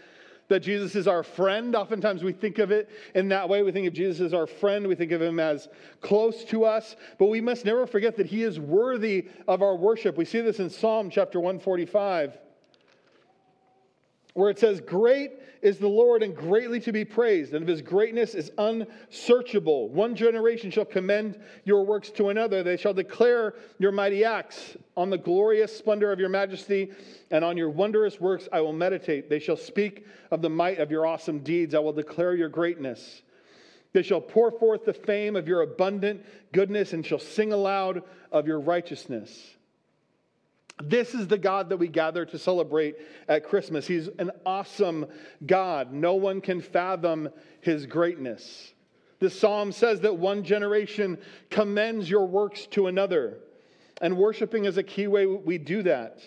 that 0.49 0.61
Jesus 0.61 0.95
is 0.95 1.09
our 1.09 1.25
friend. 1.25 1.75
Oftentimes 1.75 2.23
we 2.23 2.33
think 2.33 2.59
of 2.59 2.71
it 2.71 2.89
in 3.17 3.29
that 3.31 3.49
way. 3.49 3.65
We 3.65 3.73
think 3.73 3.89
of 3.89 3.93
Jesus 3.93 4.21
as 4.21 4.33
our 4.33 4.47
friend, 4.47 4.87
we 4.87 4.95
think 4.95 5.11
of 5.11 5.21
him 5.21 5.41
as 5.41 5.69
close 6.01 6.45
to 6.45 6.65
us, 6.65 6.95
but 7.19 7.27
we 7.27 7.41
must 7.41 7.65
never 7.65 7.87
forget 7.87 8.17
that 8.17 8.27
he 8.27 8.45
is 8.45 8.61
worthy 8.61 9.29
of 9.49 9.63
our 9.63 9.75
worship. 9.75 10.17
We 10.17 10.25
see 10.25 10.41
this 10.41 10.61
in 10.61 10.71
Psalm 10.71 11.11
chapter 11.11 11.41
145 11.41 12.39
where 14.37 14.51
it 14.51 14.59
says, 14.59 14.83
Great 14.83 15.33
is 15.63 15.79
the 15.79 15.89
Lord 15.89 16.23
and 16.23 16.37
greatly 16.37 16.79
to 16.81 16.93
be 16.93 17.05
praised, 17.05 17.55
and 17.55 17.63
of 17.63 17.69
his 17.69 17.81
greatness 17.81 18.35
is 18.35 18.53
unsearchable. 18.59 19.89
One 19.89 20.15
generation 20.15 20.71
shall 20.71 20.85
commend 20.85 21.41
your 21.65 21.85
works 21.85 22.11
to 22.11 22.29
another. 22.29 22.63
They 22.63 22.77
shall 22.77 22.93
declare 22.93 23.55
your 23.79 23.93
mighty 23.93 24.25
acts. 24.25 24.77
On 24.95 25.09
the 25.09 25.19
glorious 25.19 25.77
splendor 25.77 26.13
of 26.13 26.21
your 26.21 26.29
majesty 26.29 26.91
and 27.31 27.45
on 27.45 27.57
your 27.57 27.71
wondrous 27.71 28.21
works 28.21 28.49
I 28.53 28.61
will 28.61 28.73
meditate. 28.73 29.31
They 29.31 29.39
shall 29.39 29.57
speak 29.57 30.07
of 30.31 30.43
the 30.43 30.51
might 30.51 30.79
of 30.79 30.91
your 30.91 31.07
awesome 31.07 31.39
deeds. 31.41 31.75
I 31.75 31.79
will 31.79 31.93
declare 31.93 32.35
your 32.35 32.49
greatness. 32.51 33.23
They 33.95 34.03
shall 34.03 34.21
pour 34.21 34.51
forth 34.51 34.85
the 34.85 34.93
fame 34.93 35.37
of 35.37 35.49
your 35.49 35.63
abundant 35.63 36.25
goodness 36.53 36.93
and 36.93 37.05
shall 37.05 37.19
sing 37.19 37.55
aloud 37.55 38.03
of 38.31 38.47
your 38.47 38.61
righteousness. 38.61 39.56
This 40.83 41.15
is 41.15 41.27
the 41.27 41.39
God 41.39 41.71
that 41.71 41.79
we 41.79 41.89
gather 41.89 42.27
to 42.27 42.39
celebrate 42.39 42.97
at 43.29 43.45
Christmas. 43.45 43.87
He's 43.87 44.09
an 44.19 44.31
awesome 44.45 45.07
God. 45.47 45.93
No 45.93 46.15
one 46.15 46.41
can 46.41 46.61
fathom 46.61 47.31
his 47.61 47.87
greatness. 47.87 48.75
The 49.19 49.31
psalm 49.31 49.73
says 49.73 50.01
that 50.01 50.19
one 50.19 50.45
generation 50.45 51.19
commends 51.49 52.11
your 52.11 52.27
works 52.27 52.67
to 52.73 52.89
another. 52.89 53.39
And 54.03 54.19
worshiping 54.19 54.67
is 54.67 54.77
a 54.77 54.83
key 54.83 55.07
way 55.07 55.25
we 55.25 55.57
do 55.57 55.83
that. 55.85 56.21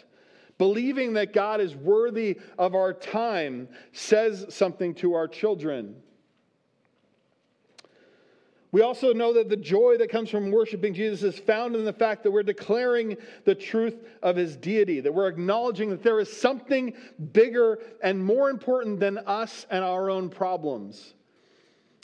Believing 0.57 1.13
that 1.13 1.31
God 1.31 1.61
is 1.61 1.75
worthy 1.75 2.39
of 2.57 2.73
our 2.73 2.91
time 2.91 3.69
says 3.93 4.47
something 4.49 4.95
to 4.95 5.13
our 5.13 5.27
children. 5.27 5.95
We 8.71 8.81
also 8.81 9.13
know 9.13 9.33
that 9.33 9.49
the 9.49 9.57
joy 9.57 9.97
that 9.97 10.11
comes 10.11 10.29
from 10.29 10.51
worshiping 10.51 10.93
Jesus 10.93 11.23
is 11.23 11.39
found 11.39 11.75
in 11.75 11.85
the 11.85 11.93
fact 11.93 12.23
that 12.23 12.31
we're 12.31 12.43
declaring 12.43 13.17
the 13.43 13.55
truth 13.55 13.95
of 14.21 14.35
his 14.35 14.55
deity, 14.55 14.99
that 14.99 15.11
we're 15.11 15.27
acknowledging 15.27 15.89
that 15.89 16.03
there 16.03 16.19
is 16.19 16.31
something 16.31 16.93
bigger 17.33 17.79
and 18.03 18.23
more 18.23 18.49
important 18.49 18.99
than 18.99 19.17
us 19.19 19.65
and 19.71 19.83
our 19.83 20.11
own 20.11 20.29
problems. 20.29 21.15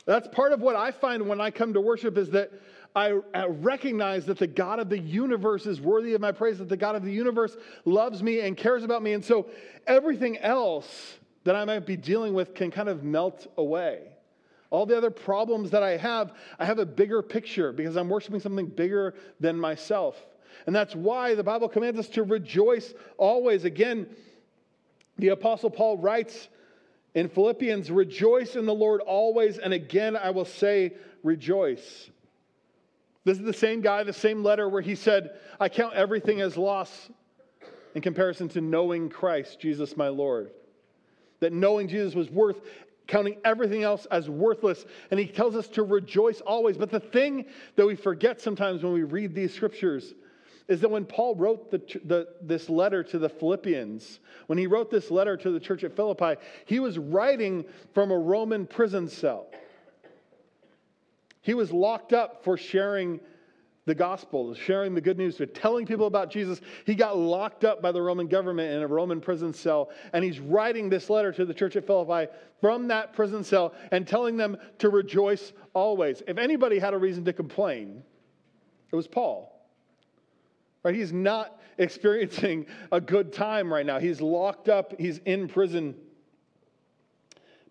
That's 0.06 0.28
part 0.30 0.54
of 0.54 0.62
what 0.62 0.76
I 0.76 0.92
find 0.92 1.28
when 1.28 1.40
I 1.40 1.52
come 1.52 1.74
to 1.74 1.82
worship 1.82 2.18
is 2.18 2.32
that 2.32 2.52
I, 2.96 3.20
recognize 3.48 4.26
that 4.28 4.38
the 4.38 4.48
God 4.48 4.80
of 4.80 4.90
the 4.90 4.98
universe 4.98 5.66
is 5.66 5.82
worthy 5.82 6.14
of 6.14 6.22
my 6.22 6.32
praise, 6.32 6.60
that 6.60 6.70
the 6.70 6.78
God 6.78 6.96
of 6.96 7.04
the 7.04 7.12
universe 7.12 7.58
loves 7.84 8.24
me 8.24 8.40
and 8.40 8.56
cares 8.56 8.84
about 8.84 9.04
me. 9.04 9.12
And 9.12 9.24
so 9.24 9.48
everything 9.86 10.38
else 10.38 11.18
that 11.44 11.58
I 11.58 11.66
might 11.66 11.86
be 11.86 11.98
dealing 11.98 12.34
with 12.34 12.56
can 12.56 12.72
kind 12.72 12.88
of 12.88 13.04
melt 13.04 13.48
away. 13.58 14.15
All 14.76 14.86
the 14.86 14.98
other 14.98 15.10
problems 15.10 15.72
that 15.72 15.84
I 15.84 15.96
have, 15.96 16.34
I 16.60 16.66
have 16.66 16.80
a 16.80 16.86
bigger 16.86 17.22
picture 17.22 17.72
because 17.72 17.96
I'm 17.96 18.10
worshiping 18.10 18.42
something 18.42 18.68
bigger 18.68 19.16
than 19.40 19.58
myself. 19.58 20.18
And 20.68 20.76
that's 20.76 20.94
why 20.94 21.34
the 21.34 21.44
Bible 21.44 21.70
commands 21.70 21.98
us 21.98 22.10
to 22.10 22.24
rejoice 22.24 22.94
always. 23.18 23.64
Again, 23.64 24.06
the 25.18 25.30
Apostle 25.30 25.70
Paul 25.70 25.98
writes 25.98 26.50
in 27.14 27.30
Philippians, 27.30 27.90
Rejoice 27.90 28.58
in 28.58 28.66
the 28.66 28.74
Lord 28.74 29.00
always. 29.00 29.60
And 29.60 29.74
again, 29.74 30.18
I 30.18 30.32
will 30.32 30.44
say, 30.44 30.92
Rejoice. 31.24 32.10
This 33.24 33.38
is 33.38 33.46
the 33.46 33.54
same 33.54 33.80
guy, 33.80 34.04
the 34.04 34.12
same 34.12 34.44
letter 34.44 34.68
where 34.68 34.82
he 34.82 34.96
said, 34.96 35.40
I 35.58 35.70
count 35.70 35.94
everything 35.94 36.42
as 36.42 36.58
loss 36.58 37.10
in 37.94 38.02
comparison 38.02 38.50
to 38.50 38.60
knowing 38.60 39.08
Christ, 39.08 39.58
Jesus 39.58 39.96
my 39.96 40.10
Lord. 40.10 40.52
That 41.40 41.54
knowing 41.54 41.88
Jesus 41.88 42.14
was 42.14 42.30
worth 42.30 42.58
counting 43.08 43.38
everything 43.46 43.84
else 43.84 44.06
as 44.12 44.30
worthless. 44.30 44.86
And 45.12 45.20
he 45.20 45.28
tells 45.28 45.56
us 45.56 45.68
to 45.70 45.84
rejoice 45.84 46.42
always. 46.42 46.78
But 46.78 46.92
the 46.92 47.00
thing 47.00 47.46
that 47.76 47.86
we 47.86 47.96
forget 47.96 48.42
sometimes 48.42 48.84
when 48.84 48.94
we 48.94 49.04
read 49.04 49.36
these 49.36 49.54
scriptures 49.54 50.14
is 50.68 50.82
that 50.82 50.90
when 50.90 51.06
Paul 51.06 51.36
wrote 51.36 51.70
the, 51.70 51.78
the, 52.06 52.28
this 52.42 52.70
letter 52.70 53.04
to 53.04 53.20
the 53.20 53.30
Philippians, 53.30 54.20
when 54.48 54.58
he 54.58 54.66
wrote 54.66 54.90
this 54.90 55.12
letter 55.12 55.38
to 55.38 55.52
the 55.52 55.60
church 55.60 55.84
at 55.84 55.96
Philippi, 55.96 56.40
he 56.66 56.80
was 56.80 56.98
writing 56.98 57.66
from 57.94 58.12
a 58.12 58.18
Roman 58.18 58.66
prison 58.66 59.08
cell. 59.08 59.48
He 61.42 61.54
was 61.54 61.72
locked 61.72 62.14
up 62.14 62.44
for 62.44 62.58
sharing 62.58 63.20
the 63.86 63.96
gospel, 63.96 64.54
sharing 64.56 64.96
the 64.96 65.02
good 65.02 65.18
news, 65.18 65.40
telling 65.54 65.86
people 65.86 66.08
about 66.08 66.32
Jesus. 66.32 66.60
He 66.86 66.96
got 66.96 67.18
locked 67.18 67.64
up 67.64 67.82
by 67.82 67.92
the 67.92 68.02
Roman 68.02 68.28
government 68.28 68.74
in 68.74 68.82
a 68.82 68.88
Roman 68.88 69.22
prison 69.22 69.54
cell, 69.54 69.92
and 70.12 70.24
he's 70.24 70.40
writing 70.40 70.90
this 70.90 71.10
letter 71.10 71.32
to 71.34 71.46
the 71.46 71.54
church 71.54 71.76
at 71.76 71.86
Philippi 71.86 72.32
from 72.62 72.88
that 72.88 73.14
prison 73.14 73.44
cell 73.44 73.76
and 73.92 74.08
telling 74.08 74.38
them 74.38 74.58
to 74.80 74.90
rejoice 74.90 75.54
always. 75.74 76.24
If 76.28 76.40
anybody 76.40 76.80
had 76.80 76.96
a 76.96 76.98
reason 76.98 77.26
to 77.26 77.34
complain, 77.34 78.04
it 78.92 78.96
was 78.96 79.08
Paul. 79.08 79.52
Right? 80.84 80.96
He's 80.96 81.14
not 81.14 81.60
experiencing 81.78 82.66
a 82.92 83.00
good 83.00 83.34
time 83.34 83.72
right 83.72 83.86
now. 83.86 84.00
He's 84.00 84.20
locked 84.20 84.68
up, 84.68 84.96
he's 85.00 85.20
in 85.26 85.48
prison. 85.48 85.96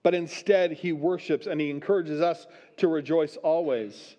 But 0.04 0.14
instead, 0.14 0.73
he 0.73 0.92
worships 0.92 1.47
and 1.47 1.61
he 1.61 1.71
encourages 1.71 2.21
us 2.21 2.47
to 2.76 2.88
rejoice 2.88 3.37
always. 3.37 4.16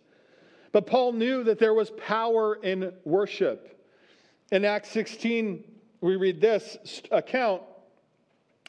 But 0.76 0.88
Paul 0.88 1.14
knew 1.14 1.42
that 1.46 1.58
there 1.58 1.74
was 1.74 1.92
power 1.92 2.56
in 2.56 2.92
worship. 3.06 3.82
In 4.52 4.66
Acts 4.66 4.90
16, 4.90 5.64
we 6.02 6.18
read 6.18 6.42
this 6.42 7.02
account 7.12 7.62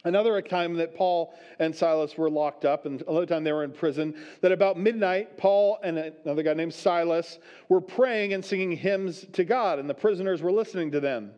Another 0.05 0.41
time 0.41 0.75
that 0.75 0.95
Paul 0.95 1.35
and 1.59 1.75
Silas 1.75 2.17
were 2.17 2.31
locked 2.31 2.65
up, 2.65 2.87
and 2.87 3.03
another 3.09 3.27
time 3.27 3.43
they 3.43 3.51
were 3.51 3.65
in 3.65 3.73
prison, 3.73 4.15
that 4.41 4.53
about 4.53 4.79
midnight, 4.79 5.37
Paul 5.37 5.81
and 5.83 5.99
another 5.99 6.45
guy 6.45 6.55
named 6.55 6.75
Silas 6.75 7.41
were 7.69 7.81
praying 7.81 8.35
and 8.35 8.45
singing 8.45 8.71
hymns 8.71 9.27
to 9.33 9.43
God, 9.43 9.81
and 9.81 9.91
the 9.91 9.95
prisoners 9.95 10.43
were 10.43 10.53
listening 10.53 10.93
to 10.93 11.01
them. 11.01 11.33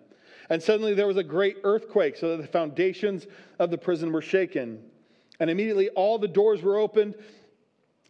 And 0.51 0.63
suddenly 0.63 0.93
there 0.93 1.07
was 1.07 1.17
a 1.17 1.25
great 1.25 1.57
earthquake, 1.65 2.19
so 2.19 2.37
that 2.37 2.43
the 2.43 2.49
foundations 2.49 3.27
of 3.59 3.71
the 3.71 3.79
prison 3.79 4.13
were 4.13 4.21
shaken. 4.21 4.83
And 5.41 5.49
immediately 5.49 5.89
all 5.91 6.19
the 6.19 6.29
doors 6.29 6.63
were 6.63 6.77
opened 6.77 7.15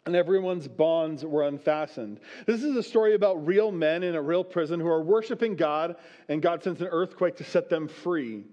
and 0.09 0.17
everyone's 0.17 0.67
bonds 0.67 1.23
were 1.23 1.47
unfastened. 1.47 2.19
This 2.47 2.65
is 2.65 2.75
a 2.77 2.83
story 2.83 3.15
about 3.15 3.47
real 3.47 3.71
men 3.71 4.03
in 4.03 4.15
a 4.15 4.23
real 4.23 4.43
prison 4.43 4.81
who 4.81 4.89
are 4.89 5.03
worshiping 5.03 5.55
God, 5.55 5.97
and 6.29 6.41
God 6.41 6.63
sends 6.63 6.81
an 6.81 6.89
earthquake 6.89 7.37
to 7.37 7.45
set 7.45 7.69
them 7.69 7.89
free. 7.89 8.45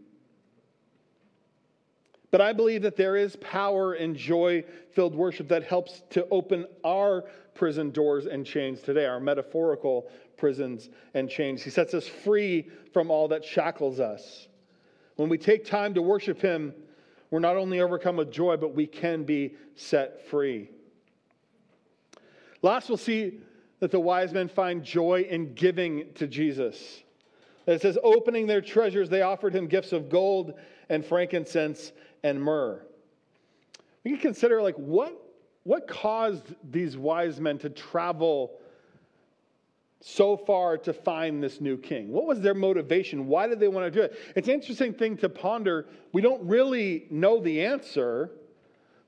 But 2.30 2.42
I 2.42 2.52
believe 2.52 2.82
that 2.82 2.98
there 2.98 3.16
is 3.16 3.38
power 3.38 3.96
in 3.96 4.16
joy 4.16 4.66
filled 4.92 5.16
worship 5.16 5.48
that 5.48 5.64
helps 5.64 6.02
to 6.10 6.28
open 6.30 6.66
our 6.84 7.24
prison 7.54 7.92
doors 7.92 8.26
and 8.26 8.46
chains 8.46 8.82
today, 8.82 9.06
our 9.06 9.22
metaphorical 9.22 10.12
prisons 10.36 10.90
and 11.14 11.30
chains. 11.30 11.64
He 11.64 11.70
sets 11.70 11.94
us 11.94 12.06
free 12.06 12.70
from 12.92 13.10
all 13.10 13.30
that 13.30 13.46
shackles 13.46 14.02
us. 14.02 14.50
When 15.16 15.30
we 15.30 15.38
take 15.38 15.64
time 15.64 15.94
to 15.94 16.02
worship 16.02 16.42
Him, 16.42 16.74
we're 17.32 17.40
not 17.40 17.56
only 17.56 17.80
overcome 17.80 18.18
with 18.18 18.30
joy, 18.30 18.58
but 18.58 18.76
we 18.76 18.86
can 18.86 19.24
be 19.24 19.56
set 19.76 20.28
free. 20.28 20.70
Last, 22.66 22.90
we'll 22.90 22.98
see 22.98 23.42
that 23.80 23.92
the 23.92 24.00
wise 24.00 24.34
men 24.34 24.48
find 24.48 24.84
joy 24.84 25.28
in 25.30 25.54
giving 25.54 26.12
to 26.16 26.26
Jesus. 26.26 27.04
It 27.68 27.80
says, 27.80 27.96
opening 28.04 28.48
their 28.48 28.62
treasures, 28.62 29.08
they 29.08 29.22
offered 29.22 29.54
him 29.54 29.68
gifts 29.68 29.92
of 29.92 30.10
gold 30.10 30.56
and 30.90 31.06
frankincense 31.06 31.92
and 32.24 32.42
myrrh. 32.42 32.82
We 34.04 34.12
can 34.12 34.20
consider 34.20 34.64
like 34.64 34.74
what, 34.78 35.14
what 35.62 35.88
caused 35.88 36.56
these 36.72 36.98
wise 36.98 37.40
men 37.40 37.60
to 37.60 37.70
travel 37.70 38.58
so 40.02 40.36
far 40.36 40.80
to 40.80 40.94
find 40.94 41.44
this 41.44 41.62
new 41.62 41.78
king? 41.78 42.12
What 42.12 42.26
was 42.26 42.42
their 42.42 42.56
motivation? 42.56 43.28
Why 43.28 43.48
did 43.48 43.60
they 43.60 43.68
want 43.68 43.94
to 43.94 44.00
do 44.00 44.04
it? 44.04 44.18
It's 44.36 44.48
an 44.48 44.56
interesting 44.56 44.94
thing 44.96 45.18
to 45.18 45.30
ponder. 45.30 45.86
We 46.14 46.24
don't 46.24 46.44
really 46.48 47.06
know 47.12 47.40
the 47.40 47.64
answer, 47.64 48.32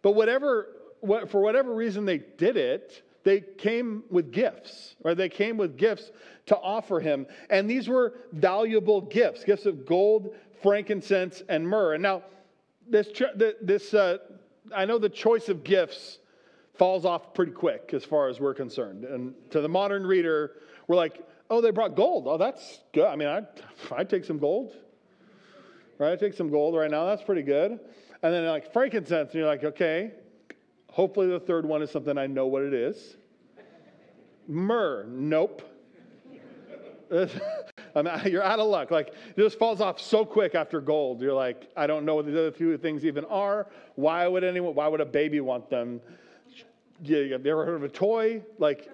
but 0.03 0.11
whatever, 0.11 0.75
what, 1.01 1.31
for 1.31 1.41
whatever 1.41 1.73
reason 1.73 2.05
they 2.05 2.19
did 2.19 2.55
it, 2.55 3.01
they 3.27 3.41
came 3.41 4.03
with 4.09 4.31
gifts, 4.31 4.95
or 5.03 5.13
they 5.13 5.27
came 5.27 5.57
with 5.57 5.75
gifts 5.75 6.11
to 6.45 6.55
offer 6.55 7.01
him. 7.01 7.27
And 7.49 7.69
these 7.69 7.89
were 7.89 8.13
valuable 8.31 9.01
gifts 9.01 9.43
gifts 9.43 9.65
of 9.65 9.85
gold, 9.85 10.33
frankincense, 10.63 11.43
and 11.49 11.67
myrrh. 11.67 11.95
And 11.95 12.03
now, 12.03 12.23
this, 12.89 13.09
this 13.61 13.93
uh, 13.93 14.19
I 14.73 14.85
know 14.85 14.97
the 14.97 15.09
choice 15.09 15.49
of 15.49 15.65
gifts 15.65 16.19
falls 16.75 17.03
off 17.03 17.33
pretty 17.33 17.51
quick 17.51 17.89
as 17.91 18.05
far 18.05 18.29
as 18.29 18.39
we're 18.39 18.53
concerned. 18.53 19.03
And 19.03 19.33
to 19.49 19.59
the 19.59 19.67
modern 19.67 20.07
reader, 20.07 20.53
we're 20.87 20.95
like, 20.95 21.21
oh, 21.49 21.59
they 21.59 21.71
brought 21.71 21.97
gold. 21.97 22.27
Oh, 22.29 22.37
that's 22.37 22.79
good. 22.93 23.07
I 23.07 23.17
mean, 23.17 23.27
I'd, 23.27 23.47
I'd 23.91 24.09
take 24.09 24.23
some 24.23 24.37
gold. 24.37 24.73
Right? 25.97 26.13
I'd 26.13 26.19
take 26.21 26.33
some 26.33 26.49
gold 26.49 26.77
right 26.77 26.89
now. 26.89 27.05
That's 27.07 27.23
pretty 27.23 27.41
good. 27.41 27.71
And 28.23 28.33
then 28.33 28.45
like 28.45 28.71
frankincense, 28.71 29.31
and 29.31 29.39
you're 29.39 29.47
like, 29.47 29.65
okay, 29.65 30.13
hopefully 30.97 31.27
the 31.27 31.39
third 31.39 31.63
one 31.63 31.83
is 31.83 31.91
something 31.91 32.17
I 32.17 32.25
know 32.25 32.47
what 32.47 32.63
it 32.63 32.73
is. 32.73 33.17
Myrrh, 34.47 35.05
nope. 35.07 35.61
You're 37.11 38.43
out 38.43 38.59
of 38.59 38.67
luck. 38.67 38.89
Like, 38.89 39.09
it 39.09 39.37
just 39.37 39.59
falls 39.59 39.79
off 39.79 40.01
so 40.01 40.25
quick 40.25 40.55
after 40.55 40.81
gold. 40.81 41.21
You're 41.21 41.35
like, 41.35 41.69
I 41.77 41.85
don't 41.85 42.03
know 42.03 42.15
what 42.15 42.25
the 42.25 42.31
other 42.31 42.49
two 42.49 42.75
things 42.79 43.05
even 43.05 43.25
are. 43.25 43.67
Why 43.93 44.27
would 44.27 44.43
anyone, 44.43 44.73
why 44.73 44.87
would 44.87 44.99
a 44.99 45.05
baby 45.05 45.39
want 45.39 45.69
them? 45.69 46.01
Yeah, 47.03 47.19
you 47.19 47.35
ever 47.35 47.63
heard 47.63 47.75
of 47.75 47.83
a 47.83 47.89
toy? 47.89 48.41
Like, 48.57 48.89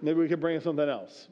maybe 0.00 0.18
we 0.18 0.28
could 0.28 0.40
bring 0.40 0.58
something 0.62 0.88
else. 0.88 1.28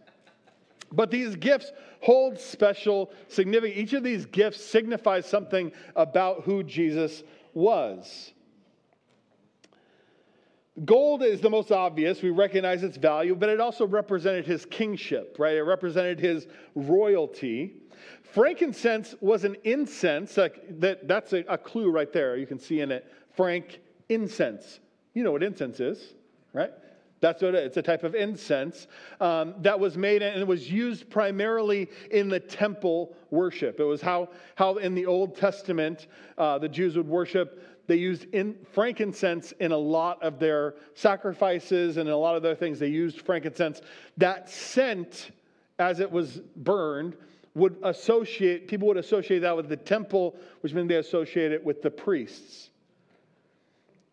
But 0.93 1.11
these 1.11 1.37
gifts 1.37 1.73
hold 2.03 2.38
special 2.38 3.12
significance. 3.29 3.79
Each 3.79 3.93
of 3.95 4.03
these 4.03 4.26
gifts 4.26 4.62
signifies 4.62 5.25
something 5.25 5.73
about 5.97 6.43
who 6.43 6.62
Jesus 6.62 7.23
was. 7.55 8.35
Gold 10.85 11.23
is 11.23 11.40
the 11.40 11.49
most 11.49 11.73
obvious. 11.73 12.21
We 12.21 12.30
recognize 12.30 12.83
its 12.83 12.99
value, 12.99 13.35
but 13.35 13.49
it 13.49 13.61
also 13.61 13.87
represented 13.87 14.47
his 14.47 14.66
kingship, 14.66 15.37
right? 15.38 15.54
It 15.54 15.62
represented 15.62 16.21
his 16.21 16.47
royalty. 16.75 17.75
Frankincense 18.23 19.14
was 19.21 19.45
an 19.45 19.56
incense. 19.64 20.37
Like 20.37 20.80
that, 20.80 21.09
that's 21.09 21.33
a, 21.33 21.45
a 21.49 21.56
clue 21.56 21.90
right 21.90 22.12
there. 22.12 22.37
You 22.37 22.47
can 22.47 22.59
see 22.59 22.80
in 22.80 22.92
it 22.92 23.11
frank 23.35 23.80
incense. 24.11 24.81
You 25.14 25.24
know 25.24 25.33
what 25.33 25.42
incense 25.42 25.81
is, 25.81 26.14
right? 26.53 26.72
That's 27.20 27.42
what 27.42 27.55
it 27.55 27.59
is. 27.59 27.66
It's 27.68 27.77
a 27.79 27.83
type 27.83 28.05
of 28.05 28.14
incense 28.14 28.87
um, 29.20 29.55
that 29.62 29.81
was 29.81 29.96
made 29.96 30.22
and 30.22 30.38
it 30.38 30.46
was 30.46 30.70
used 30.70 31.09
primarily 31.09 31.88
in 32.11 32.29
the 32.29 32.38
temple 32.38 33.16
worship. 33.31 33.81
It 33.81 33.85
was 33.85 34.03
how, 34.03 34.29
how 34.55 34.77
in 34.77 34.94
the 34.94 35.07
Old 35.07 35.37
Testament 35.37 36.09
uh, 36.37 36.59
the 36.59 36.68
Jews 36.68 36.96
would 36.96 37.09
worship 37.09 37.76
they 37.87 37.96
used 37.96 38.27
in 38.33 38.57
frankincense 38.72 39.53
in 39.61 39.72
a 39.72 39.77
lot 39.77 40.22
of 40.22 40.38
their 40.38 40.75
sacrifices 40.94 41.96
and 41.96 42.09
a 42.09 42.16
lot 42.16 42.37
of 42.37 42.42
their 42.42 42.55
things. 42.55 42.79
They 42.79 42.88
used 42.88 43.20
frankincense. 43.20 43.81
That 44.16 44.51
scent, 44.51 45.31
as 45.79 46.01
it 46.01 46.11
was 46.11 46.40
burned, 46.57 47.16
would 47.55 47.77
associate, 47.83 48.68
people 48.68 48.88
would 48.88 48.96
associate 48.96 49.40
that 49.40 49.57
with 49.57 49.68
the 49.68 49.77
temple, 49.77 50.37
which 50.61 50.75
meant 50.75 50.88
they 50.88 50.96
associate 50.96 51.53
it 51.53 51.64
with 51.64 51.83
the 51.83 51.90
priests. 51.90 52.70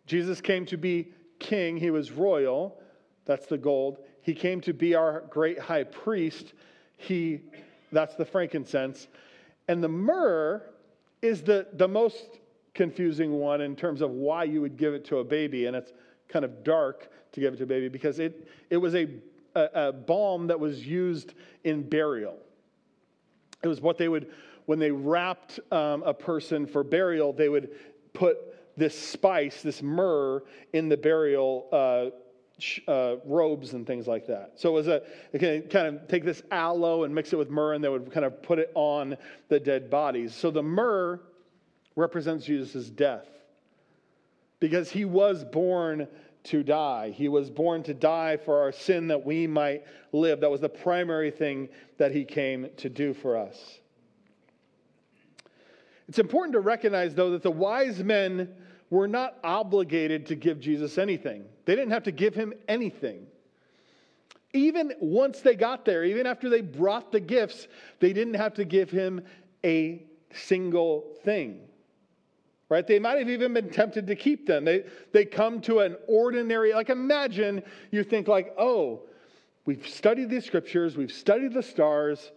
Jesus 0.06 0.40
came 0.40 0.66
to 0.68 0.78
be 0.78 1.10
king, 1.40 1.78
he 1.78 1.92
was 1.92 2.12
royal. 2.12 2.80
That's 3.26 3.46
the 3.46 3.58
gold. 3.58 4.00
He 4.22 4.34
came 4.34 4.62
to 4.62 4.74
be 4.74 4.96
our 4.96 5.22
great 5.30 5.60
high 5.60 5.84
priest. 5.84 6.54
He, 6.98 7.42
that's 7.92 8.16
the 8.16 8.26
frankincense. 8.26 9.08
And 9.68 9.84
the 9.84 9.90
myrrh 9.90 10.62
is 11.22 11.42
the, 11.42 11.68
the 11.74 11.88
most 11.88 12.26
confusing 12.74 13.34
one 13.34 13.62
in 13.62 13.76
terms 13.76 14.02
of 14.02 14.12
why 14.12 14.44
you 14.44 14.62
would 14.62 14.78
give 14.78 14.94
it 14.94 15.06
to 15.06 15.20
a 15.20 15.24
baby, 15.24 15.68
and 15.68 15.76
it's 15.76 15.92
kind 16.28 16.44
of 16.44 16.64
dark 16.64 17.10
to 17.32 17.40
give 17.40 17.54
it 17.54 17.58
to 17.58 17.64
a 17.64 17.68
baby 17.68 17.90
because 17.90 18.20
it, 18.20 18.48
it 18.70 18.78
was 18.78 18.96
a, 18.96 19.08
a, 19.56 19.70
a 19.74 19.92
balm 19.92 20.48
that 20.48 20.60
was 20.60 20.86
used 20.86 21.34
in 21.64 21.88
burial. 21.88 22.38
It 23.64 23.68
was 23.68 23.82
what 23.82 23.98
they 23.98 24.10
would, 24.10 24.32
when 24.66 24.80
they 24.80 24.92
wrapped 24.92 25.60
um, 25.72 26.04
a 26.04 26.14
person 26.14 26.66
for 26.66 26.84
burial, 26.84 27.32
they 27.34 27.50
would 27.50 27.70
put 28.14 28.38
this 28.76 28.98
spice, 28.98 29.62
this 29.62 29.82
myrrh, 29.82 30.44
in 30.74 30.90
the 30.90 30.98
burial 30.98 31.68
uh, 31.72 32.90
uh, 32.90 33.18
robes 33.26 33.74
and 33.74 33.86
things 33.86 34.08
like 34.08 34.26
that. 34.28 34.54
So 34.56 34.70
it 34.70 34.74
was 34.74 34.88
a, 34.88 35.04
they 35.32 35.40
can 35.40 35.62
kind 35.70 35.88
of 35.88 36.08
take 36.08 36.24
this 36.24 36.42
aloe 36.52 37.04
and 37.04 37.14
mix 37.14 37.34
it 37.34 37.36
with 37.36 37.50
myrrh, 37.50 37.74
and 37.74 37.84
they 37.84 37.90
would 37.90 38.12
kind 38.12 38.26
of 38.26 38.42
put 38.42 38.60
it 38.60 38.72
on 38.74 39.16
the 39.50 39.60
dead 39.60 39.90
bodies. 39.90 40.34
So 40.34 40.50
the 40.50 40.64
myrrh 40.64 41.20
represents 41.96 42.46
Jesus' 42.46 42.90
death 42.90 43.28
because 44.60 44.90
he 44.90 45.06
was 45.06 45.44
born 45.44 46.08
to 46.46 46.64
die. 46.64 47.12
He 47.12 47.28
was 47.28 47.50
born 47.50 47.84
to 47.84 47.94
die 47.94 48.38
for 48.38 48.62
our 48.62 48.72
sin 48.72 49.08
that 49.08 49.26
we 49.26 49.48
might 49.48 49.84
live. 50.12 50.42
That 50.42 50.52
was 50.52 50.62
the 50.62 50.70
primary 50.70 51.32
thing 51.32 51.70
that 51.98 52.12
he 52.12 52.26
came 52.26 52.70
to 52.78 52.90
do 52.90 53.14
for 53.14 53.38
us. 53.38 53.80
It's 56.10 56.20
important 56.20 56.54
to 56.54 56.60
recognize, 56.60 57.16
though, 57.16 57.32
that 57.32 57.44
the 57.44 57.52
wise 57.52 58.04
men 58.04 58.50
were 58.90 59.08
not 59.08 59.38
obligated 59.44 60.26
to 60.28 60.36
give 60.36 60.60
Jesus 60.60 60.98
anything. 60.98 61.46
They 61.66 61.76
didn't 61.76 61.92
have 61.92 62.04
to 62.04 62.12
give 62.12 62.36
him 62.36 62.54
anything. 62.68 63.26
Even 64.54 64.94
once 65.00 65.40
they 65.40 65.56
got 65.56 65.86
there, 65.86 66.04
even 66.04 66.28
after 66.28 66.50
they 66.50 66.62
brought 66.62 67.12
the 67.12 67.20
gifts, 67.20 67.68
they 68.00 68.14
didn't 68.14 68.36
have 68.36 68.54
to 68.56 68.66
give 68.66 68.92
him 68.92 69.22
a 69.64 70.06
single 70.32 71.16
thing 71.24 71.62
right? 72.74 72.88
They 72.88 72.98
might 72.98 73.20
have 73.20 73.30
even 73.30 73.54
been 73.54 73.70
tempted 73.70 74.08
to 74.08 74.16
keep 74.16 74.48
them. 74.48 74.66
They, 74.66 74.84
they 75.12 75.26
come 75.26 75.62
to 75.62 75.82
an 75.82 75.96
ordinary, 76.08 76.74
like 76.74 76.90
imagine 76.90 77.62
you 77.92 78.04
think 78.04 78.28
like, 78.28 78.52
oh, 78.58 79.04
we've 79.66 79.88
studied 79.88 80.32
the 80.32 80.42
scriptures, 80.42 80.98
we've 80.98 81.12
studied 81.12 81.54
the 81.54 81.62
stars. 81.62 82.32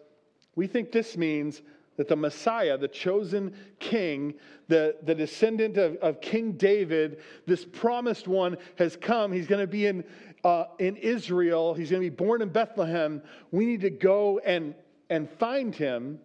We 0.55 0.67
think 0.67 0.93
this 0.93 1.17
means 1.17 1.63
that 1.97 2.09
the 2.09 2.17
Messiah, 2.17 2.77
the 2.77 2.87
chosen 2.87 3.55
king, 3.79 4.35
the, 4.69 4.97
the 5.05 5.15
descendant 5.15 5.79
of, 5.79 5.97
of 5.97 6.21
King 6.21 6.53
David, 6.53 7.23
this 7.47 7.65
promised 7.65 8.29
one 8.29 8.59
has 8.77 8.95
come. 8.95 9.33
He's 9.33 9.47
going 9.47 9.63
to 9.63 9.67
be 9.67 9.87
in, 9.87 10.05
uh, 10.45 10.67
in 10.79 10.97
Israel. 10.97 11.73
He's 11.73 11.91
going 11.91 12.03
to 12.03 12.11
be 12.11 12.15
born 12.15 12.43
in 12.43 12.51
Bethlehem. 12.51 13.23
We 13.53 13.65
need 13.65 13.81
to 13.81 13.91
go 13.91 14.39
and, 14.41 14.75
and 15.09 15.31
find 15.31 15.75
him 15.75 16.19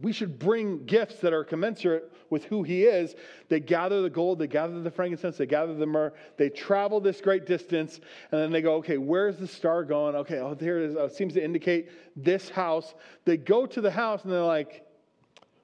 we 0.00 0.12
should 0.12 0.38
bring 0.38 0.84
gifts 0.84 1.20
that 1.20 1.32
are 1.32 1.44
commensurate 1.44 2.12
with 2.28 2.44
who 2.44 2.62
he 2.62 2.84
is. 2.84 3.14
They 3.48 3.60
gather 3.60 4.02
the 4.02 4.10
gold, 4.10 4.38
they 4.38 4.46
gather 4.46 4.80
the 4.80 4.90
frankincense, 4.90 5.38
they 5.38 5.46
gather 5.46 5.74
the 5.74 5.86
myrrh, 5.86 6.12
they 6.36 6.50
travel 6.50 7.00
this 7.00 7.20
great 7.20 7.46
distance, 7.46 8.00
and 8.30 8.40
then 8.40 8.52
they 8.52 8.60
go, 8.60 8.74
okay, 8.76 8.98
where's 8.98 9.36
the 9.36 9.48
star 9.48 9.84
going? 9.84 10.14
Okay, 10.16 10.38
oh, 10.38 10.54
there 10.54 10.78
it 10.78 10.90
is. 10.90 10.96
Oh, 10.96 11.04
it 11.04 11.14
seems 11.14 11.32
to 11.34 11.42
indicate 11.42 11.88
this 12.14 12.50
house. 12.50 12.94
They 13.24 13.36
go 13.36 13.64
to 13.66 13.80
the 13.80 13.90
house 13.90 14.24
and 14.24 14.32
they're 14.32 14.40
like, 14.42 14.86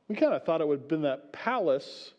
we 0.08 0.16
kind 0.16 0.32
of 0.32 0.44
thought 0.44 0.60
it 0.60 0.68
would 0.68 0.80
have 0.80 0.88
been 0.88 1.02
that 1.02 1.32
palace 1.32 2.12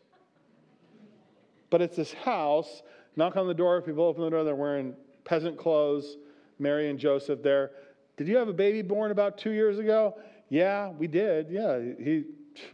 but 1.74 1.82
it's 1.82 1.96
this 1.96 2.12
house. 2.12 2.84
Knock 3.16 3.36
on 3.36 3.48
the 3.48 3.54
door, 3.54 3.82
people 3.82 4.04
open 4.04 4.22
the 4.22 4.30
door, 4.30 4.44
they're 4.44 4.54
wearing 4.54 4.94
peasant 5.24 5.58
clothes. 5.58 6.18
Mary 6.60 6.88
and 6.88 7.00
Joseph 7.00 7.42
there. 7.42 7.72
Did 8.16 8.28
you 8.28 8.36
have 8.36 8.46
a 8.46 8.52
baby 8.52 8.80
born 8.80 9.10
about 9.10 9.36
two 9.38 9.50
years 9.50 9.80
ago? 9.80 10.16
Yeah, 10.48 10.90
we 10.90 11.06
did. 11.06 11.50
Yeah, 11.50 11.78
he. 11.78 12.24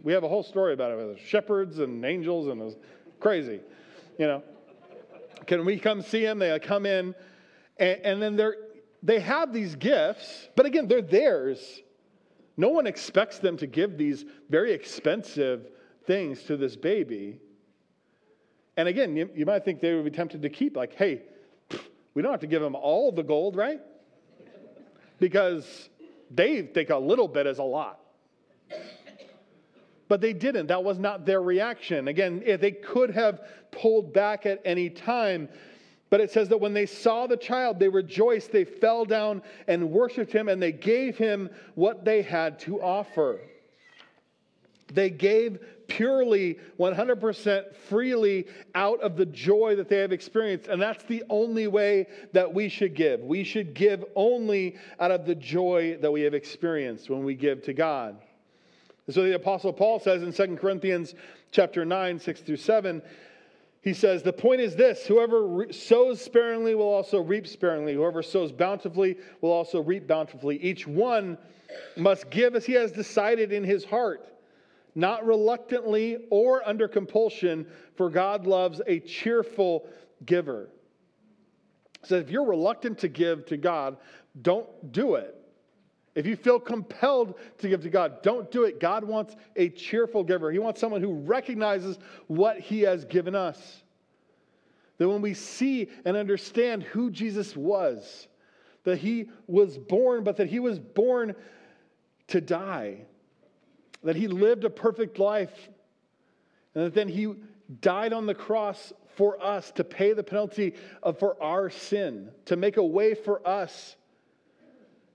We 0.03 0.13
have 0.13 0.25
a 0.25 0.29
whole 0.29 0.43
story 0.43 0.75
about 0.75 0.93
it 0.93 1.07
with 1.07 1.19
shepherds 1.21 1.79
and 1.79 2.05
angels, 2.05 2.49
and 2.49 2.61
it 2.61 2.65
was 2.65 2.77
crazy. 3.19 3.61
You 4.19 4.27
know, 4.27 4.43
can 5.47 5.65
we 5.65 5.79
come 5.79 6.03
see 6.03 6.23
him? 6.23 6.39
They 6.39 6.59
come 6.59 6.85
in, 6.85 7.15
and, 7.79 8.01
and 8.05 8.23
then 8.23 8.37
they're 8.37 8.57
they 9.03 9.21
have 9.21 9.53
these 9.53 9.75
gifts, 9.77 10.49
but 10.57 10.67
again, 10.67 10.87
they're 10.87 11.03
theirs. 11.03 11.81
No 12.57 12.69
one 12.69 12.87
expects 12.87 13.39
them 13.39 13.57
to 13.59 13.67
give 13.67 13.97
these 13.97 14.25
very 14.51 14.73
expensive 14.73 15.69
things 16.07 16.43
to 16.45 16.57
this 16.57 16.77
baby. 16.77 17.39
And 18.77 18.89
again, 18.89 19.17
you, 19.17 19.31
you 19.35 19.47
might 19.47 19.65
think 19.65 19.81
they 19.81 19.95
would 19.95 20.05
be 20.05 20.11
tempted 20.11 20.43
to 20.43 20.51
keep, 20.51 20.77
like, 20.77 20.95
hey, 20.95 21.23
we 22.15 22.23
don't 22.23 22.31
have 22.31 22.41
to 22.41 22.47
give 22.47 22.61
them 22.61 22.75
all 22.75 23.13
the 23.13 23.23
gold, 23.23 23.57
right? 23.57 23.81
Because 25.19 25.89
they 26.31 26.63
think 26.63 26.91
a 26.91 26.97
little 26.97 27.29
bit 27.29 27.47
is 27.47 27.59
a 27.59 27.65
lot. 27.65 28.01
But 30.09 30.21
they 30.21 30.33
didn't. 30.33 30.67
That 30.67 30.83
was 30.83 30.99
not 30.99 31.25
their 31.25 31.41
reaction. 31.41 32.09
Again, 32.09 32.43
eh, 32.45 32.57
they 32.57 32.73
could 32.73 33.11
have 33.11 33.43
pulled 33.71 34.13
back 34.13 34.45
at 34.45 34.61
any 34.65 34.91
time. 34.91 35.49
But 36.11 36.21
it 36.21 36.33
says 36.33 36.49
that 36.49 36.59
when 36.59 36.75
they 36.75 36.87
saw 36.87 37.29
the 37.29 37.37
child, 37.37 37.79
they 37.79 37.89
rejoiced, 37.89 38.51
they 38.51 38.65
fell 38.65 39.05
down 39.05 39.43
and 39.69 39.93
worshiped 39.93 40.33
him, 40.33 40.49
and 40.49 40.61
they 40.61 40.73
gave 40.73 41.17
him 41.17 41.49
what 41.77 42.05
they 42.05 42.23
had 42.23 42.59
to 42.61 42.83
offer. 42.83 43.41
They 44.93 45.11
gave 45.11 45.61
purely, 46.01 46.59
100% 46.79 47.77
freely 47.77 48.47
out 48.75 48.99
of 49.03 49.19
the 49.19 49.27
joy 49.27 49.77
that 49.77 49.91
they 49.91 49.99
have 49.99 50.13
experienced. 50.13 50.67
And 50.67 50.81
that's 50.81 51.05
the 51.05 51.23
only 51.29 51.67
way 51.67 52.07
that 52.33 52.55
we 52.55 52.71
should 52.71 52.95
give. 52.95 53.21
We 53.21 53.45
should 53.45 53.75
give 53.75 54.07
only 54.17 54.77
out 54.99 55.11
of 55.11 55.27
the 55.27 55.35
joy 55.35 55.99
that 56.01 56.11
we 56.11 56.23
have 56.23 56.33
experienced 56.33 57.11
when 57.11 57.23
we 57.23 57.35
give 57.35 57.63
to 57.65 57.75
God. 57.75 58.17
And 59.07 59.15
so 59.15 59.23
the 59.25 59.35
apostle 59.35 59.75
Paul 59.75 60.01
says 60.01 60.23
in 60.23 60.33
2 60.33 60.57
Corinthians 60.57 61.15
chapter 61.51 61.85
9, 61.85 62.19
6 62.19 62.41
through 62.41 62.57
7, 62.57 63.03
he 63.83 63.93
says, 63.93 64.23
The 64.23 64.33
point 64.33 64.63
is 64.63 64.75
this 64.75 65.07
whoever 65.07 65.71
sows 65.71 66.25
sparingly 66.25 66.75
will 66.75 66.89
also 66.89 67.21
reap 67.21 67.47
sparingly. 67.47 67.93
Whoever 67.93 68.23
sows 68.23 68.53
bountifully 68.53 69.19
will 69.43 69.53
also 69.53 69.83
reap 69.83 70.07
bountifully. 70.07 70.57
Each 70.63 70.87
one 70.87 71.37
must 71.99 72.31
give 72.31 72.55
as 72.57 72.65
he 72.65 72.73
has 72.73 72.91
decided 72.91 73.53
in 73.53 73.65
his 73.65 73.85
heart 73.85 74.27
not 74.95 75.25
reluctantly 75.27 76.19
or 76.31 76.67
under 76.69 76.89
compulsion, 76.89 77.67
for 77.97 78.11
God 78.11 78.47
loves 78.47 78.81
a 78.87 79.01
cheerful 79.01 79.89
giver. 80.25 80.69
So 82.03 82.17
if 82.17 82.31
you're 82.31 82.45
reluctant 82.45 82.99
to 82.99 83.09
give 83.09 83.47
to 83.47 83.57
God, 83.57 83.97
don't 84.43 84.93
do 84.93 85.17
it. 85.17 85.37
If 86.15 86.27
you 86.27 86.35
feel 86.35 86.59
compelled 86.59 87.35
to 87.59 87.69
give 87.69 87.83
to 87.83 87.91
God, 87.91 88.23
don't 88.23 88.51
do 88.51 88.65
it. 88.65 88.81
God 88.81 89.05
wants 89.05 89.37
a 89.57 89.69
cheerful 89.69 90.25
giver. 90.25 90.51
He 90.51 90.59
wants 90.59 90.81
someone 90.81 91.01
who 91.01 91.15
recognizes 91.15 91.99
what 92.27 92.59
He 92.59 92.81
has 92.81 93.05
given 93.05 93.35
us. 93.35 93.83
That 94.99 95.09
when 95.09 95.23
we 95.23 95.35
see 95.35 95.89
and 96.05 96.17
understand 96.17 96.83
who 96.83 97.11
Jesus 97.11 97.57
was, 97.57 98.29
that 98.85 98.99
He 98.99 99.31
was 99.47 99.79
born, 99.79 100.25
but 100.25 100.37
that 100.39 100.49
He 100.49 100.59
was 100.59 100.79
born 100.79 101.35
to 102.29 102.41
die, 102.41 103.07
that 104.03 104.17
he 104.17 104.29
lived 104.29 104.65
a 104.65 104.71
perfect 104.71 105.19
life, 105.19 105.69
and 106.75 106.85
that 106.85 106.95
then 106.95 107.09
he 107.09 107.35
died 107.81 108.13
on 108.13 108.27
the 108.27 108.35
cross 108.35 108.93
for 109.17 109.43
us 109.45 109.71
to 109.73 109.85
pay 109.85 110.13
the 110.13 110.23
penalty 110.23 110.75
of, 111.03 111.19
for 111.19 111.41
our 111.43 111.69
sin, 111.71 112.31
to 112.47 112.57
make 112.57 112.77
a 112.77 112.85
way 112.85 113.15
for 113.15 113.47
us 113.47 113.97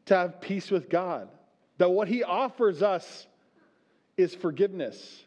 to 0.06 0.16
have 0.16 0.42
peace 0.42 0.70
with 0.70 0.90
God. 0.90 1.30
That 1.78 1.90
what 1.90 2.08
he 2.08 2.24
offers 2.24 2.84
us 2.84 3.28
is 4.18 4.36
forgiveness 4.36 5.24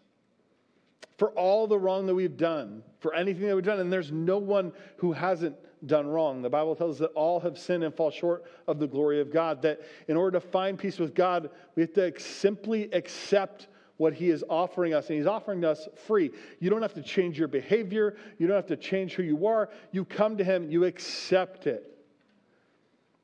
for 1.18 1.31
all 1.31 1.66
the 1.66 1.79
wrong 1.79 2.07
that 2.07 2.14
we've 2.14 2.37
done, 2.37 2.83
for 3.01 3.12
anything 3.12 3.49
that 3.49 3.55
we've 3.55 3.64
done. 3.64 3.81
And 3.81 3.92
there's 3.92 4.12
no 4.12 4.38
one 4.38 4.73
who 4.99 5.12
hasn't 5.12 5.57
done 5.87 6.07
wrong. 6.07 6.43
The 6.43 6.51
Bible 6.51 6.75
tells 6.75 6.97
us 6.97 7.01
that 7.01 7.12
all 7.14 7.41
have 7.41 7.59
sinned 7.59 7.85
and 7.85 7.95
fall 7.95 8.11
short 8.11 8.45
of 8.67 8.79
the 8.79 8.87
glory 8.87 9.21
of 9.21 9.33
God. 9.33 9.62
That 9.62 9.81
in 10.09 10.17
order 10.17 10.41
to 10.41 10.47
find 10.47 10.79
peace 10.79 10.99
with 10.99 11.14
God, 11.14 11.51
we 11.75 11.83
have 11.83 11.93
to 11.95 12.12
simply 12.19 12.91
accept 12.93 13.69
what 13.97 14.14
He 14.14 14.31
is 14.31 14.45
offering 14.49 14.95
us. 14.95 15.09
And 15.09 15.19
He's 15.19 15.27
offering 15.27 15.64
us 15.64 15.88
free. 16.07 16.31
You 16.61 16.71
don't 16.71 16.83
have 16.83 16.95
to 16.95 17.03
change 17.03 17.38
your 17.38 17.49
behavior, 17.49 18.17
you 18.38 18.47
don't 18.47 18.57
have 18.57 18.67
to 18.67 18.77
change 18.77 19.14
who 19.14 19.23
you 19.23 19.47
are. 19.47 19.71
You 19.93 20.05
come 20.05 20.37
to 20.38 20.45
Him, 20.45 20.71
you 20.71 20.85
accept 20.85 21.67
it. 21.67 21.85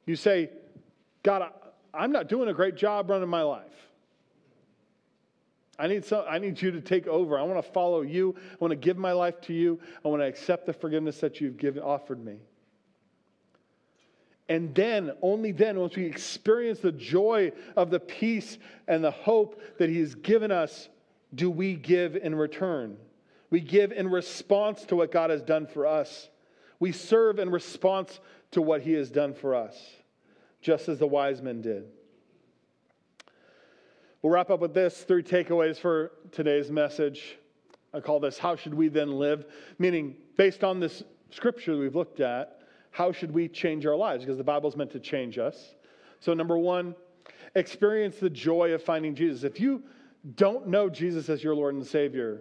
You 0.06 0.16
say, 0.16 0.50
God, 1.22 1.50
I'm 1.94 2.12
not 2.12 2.28
doing 2.28 2.48
a 2.48 2.54
great 2.54 2.76
job 2.76 3.08
running 3.08 3.28
my 3.28 3.42
life. 3.42 3.72
I 5.78 5.88
need, 5.88 6.04
some, 6.04 6.24
I 6.28 6.38
need 6.38 6.60
you 6.60 6.70
to 6.70 6.80
take 6.80 7.06
over. 7.06 7.38
I 7.38 7.42
want 7.42 7.64
to 7.64 7.72
follow 7.72 8.02
you. 8.02 8.34
I 8.52 8.56
want 8.60 8.70
to 8.70 8.76
give 8.76 8.96
my 8.96 9.12
life 9.12 9.40
to 9.42 9.52
you. 9.52 9.80
I 10.04 10.08
want 10.08 10.22
to 10.22 10.26
accept 10.26 10.66
the 10.66 10.72
forgiveness 10.72 11.18
that 11.20 11.40
you've 11.40 11.56
given, 11.56 11.82
offered 11.82 12.24
me. 12.24 12.38
And 14.48 14.74
then, 14.74 15.12
only 15.22 15.52
then, 15.52 15.78
once 15.80 15.96
we 15.96 16.04
experience 16.04 16.80
the 16.80 16.92
joy 16.92 17.52
of 17.76 17.90
the 17.90 18.00
peace 18.00 18.58
and 18.86 19.02
the 19.02 19.10
hope 19.10 19.60
that 19.78 19.88
He 19.88 19.98
has 20.00 20.14
given 20.14 20.50
us, 20.50 20.88
do 21.34 21.50
we 21.50 21.74
give 21.74 22.14
in 22.14 22.34
return. 22.34 22.96
We 23.50 23.60
give 23.60 23.90
in 23.92 24.08
response 24.08 24.84
to 24.84 24.96
what 24.96 25.10
God 25.10 25.30
has 25.30 25.42
done 25.42 25.66
for 25.66 25.86
us. 25.86 26.28
We 26.78 26.92
serve 26.92 27.38
in 27.38 27.50
response 27.50 28.20
to 28.50 28.60
what 28.60 28.82
He 28.82 28.92
has 28.92 29.10
done 29.10 29.34
for 29.34 29.54
us, 29.54 29.76
just 30.60 30.88
as 30.88 30.98
the 30.98 31.06
wise 31.06 31.40
men 31.40 31.62
did. 31.62 31.84
We'll 34.24 34.32
wrap 34.32 34.48
up 34.48 34.60
with 34.60 34.72
this 34.72 35.02
three 35.02 35.22
takeaways 35.22 35.76
for 35.76 36.12
today's 36.32 36.70
message. 36.70 37.36
I 37.92 38.00
call 38.00 38.20
this 38.20 38.38
How 38.38 38.56
Should 38.56 38.72
We 38.72 38.88
Then 38.88 39.18
Live? 39.18 39.44
Meaning, 39.78 40.16
based 40.38 40.64
on 40.64 40.80
this 40.80 41.02
scripture 41.28 41.76
we've 41.76 41.94
looked 41.94 42.20
at, 42.20 42.62
how 42.90 43.12
should 43.12 43.30
we 43.30 43.48
change 43.48 43.84
our 43.84 43.94
lives? 43.94 44.24
Because 44.24 44.38
the 44.38 44.42
Bible's 44.42 44.76
meant 44.76 44.92
to 44.92 44.98
change 44.98 45.36
us. 45.36 45.74
So, 46.20 46.32
number 46.32 46.56
one, 46.56 46.94
experience 47.54 48.16
the 48.16 48.30
joy 48.30 48.72
of 48.72 48.82
finding 48.82 49.14
Jesus. 49.14 49.44
If 49.44 49.60
you 49.60 49.82
don't 50.36 50.68
know 50.68 50.88
Jesus 50.88 51.28
as 51.28 51.44
your 51.44 51.54
Lord 51.54 51.74
and 51.74 51.86
Savior, 51.86 52.40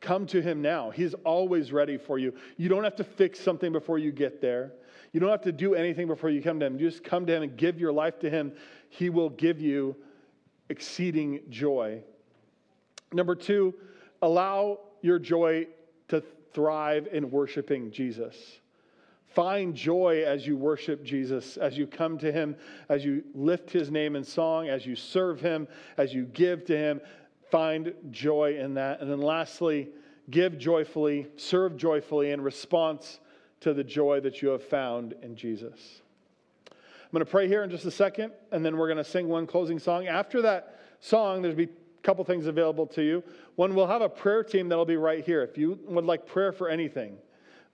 come 0.00 0.24
to 0.28 0.40
Him 0.40 0.62
now. 0.62 0.88
He's 0.88 1.12
always 1.12 1.70
ready 1.70 1.98
for 1.98 2.18
you. 2.18 2.32
You 2.56 2.70
don't 2.70 2.84
have 2.84 2.96
to 2.96 3.04
fix 3.04 3.38
something 3.38 3.72
before 3.72 3.98
you 3.98 4.10
get 4.10 4.40
there. 4.40 4.72
You 5.12 5.20
don't 5.20 5.28
have 5.28 5.42
to 5.42 5.52
do 5.52 5.74
anything 5.74 6.06
before 6.06 6.30
you 6.30 6.40
come 6.40 6.58
to 6.60 6.64
Him. 6.64 6.78
You 6.78 6.88
just 6.88 7.04
come 7.04 7.26
to 7.26 7.36
Him 7.36 7.42
and 7.42 7.58
give 7.58 7.78
your 7.78 7.92
life 7.92 8.18
to 8.20 8.30
Him. 8.30 8.52
He 8.88 9.10
will 9.10 9.28
give 9.28 9.60
you 9.60 9.94
exceeding 10.68 11.40
joy. 11.48 12.02
Number 13.12 13.34
two, 13.34 13.74
allow 14.22 14.80
your 15.00 15.18
joy 15.18 15.66
to 16.08 16.22
thrive 16.52 17.08
in 17.12 17.30
worshiping 17.30 17.90
Jesus. 17.90 18.60
Find 19.28 19.74
joy 19.74 20.24
as 20.26 20.46
you 20.46 20.56
worship 20.56 21.04
Jesus, 21.04 21.56
as 21.56 21.76
you 21.76 21.86
come 21.86 22.18
to 22.18 22.32
Him, 22.32 22.56
as 22.88 23.04
you 23.04 23.22
lift 23.34 23.70
His 23.70 23.90
name 23.90 24.16
in 24.16 24.24
song, 24.24 24.68
as 24.68 24.86
you 24.86 24.96
serve 24.96 25.40
Him, 25.40 25.68
as 25.96 26.14
you 26.14 26.24
give 26.24 26.64
to 26.66 26.76
Him. 26.76 27.00
Find 27.50 27.94
joy 28.10 28.58
in 28.58 28.74
that. 28.74 29.00
And 29.00 29.10
then 29.10 29.20
lastly, 29.20 29.88
give 30.30 30.58
joyfully, 30.58 31.26
serve 31.36 31.76
joyfully 31.76 32.30
in 32.30 32.40
response 32.40 33.20
to 33.60 33.74
the 33.74 33.84
joy 33.84 34.20
that 34.20 34.42
you 34.42 34.48
have 34.48 34.64
found 34.64 35.14
in 35.22 35.36
Jesus. 35.36 36.02
I'm 37.08 37.12
going 37.12 37.24
to 37.24 37.30
pray 37.30 37.48
here 37.48 37.64
in 37.64 37.70
just 37.70 37.86
a 37.86 37.90
second, 37.90 38.34
and 38.52 38.62
then 38.62 38.76
we're 38.76 38.86
going 38.86 38.98
to 38.98 39.04
sing 39.04 39.28
one 39.28 39.46
closing 39.46 39.78
song. 39.78 40.08
After 40.08 40.42
that 40.42 40.78
song, 41.00 41.40
there's 41.40 41.54
be 41.54 41.64
a 41.64 42.02
couple 42.02 42.22
things 42.22 42.46
available 42.46 42.86
to 42.88 43.02
you. 43.02 43.24
One, 43.56 43.74
we'll 43.74 43.86
have 43.86 44.02
a 44.02 44.10
prayer 44.10 44.44
team 44.44 44.68
that'll 44.68 44.84
be 44.84 44.98
right 44.98 45.24
here. 45.24 45.42
If 45.42 45.56
you 45.56 45.78
would 45.86 46.04
like 46.04 46.26
prayer 46.26 46.52
for 46.52 46.68
anything, 46.68 47.16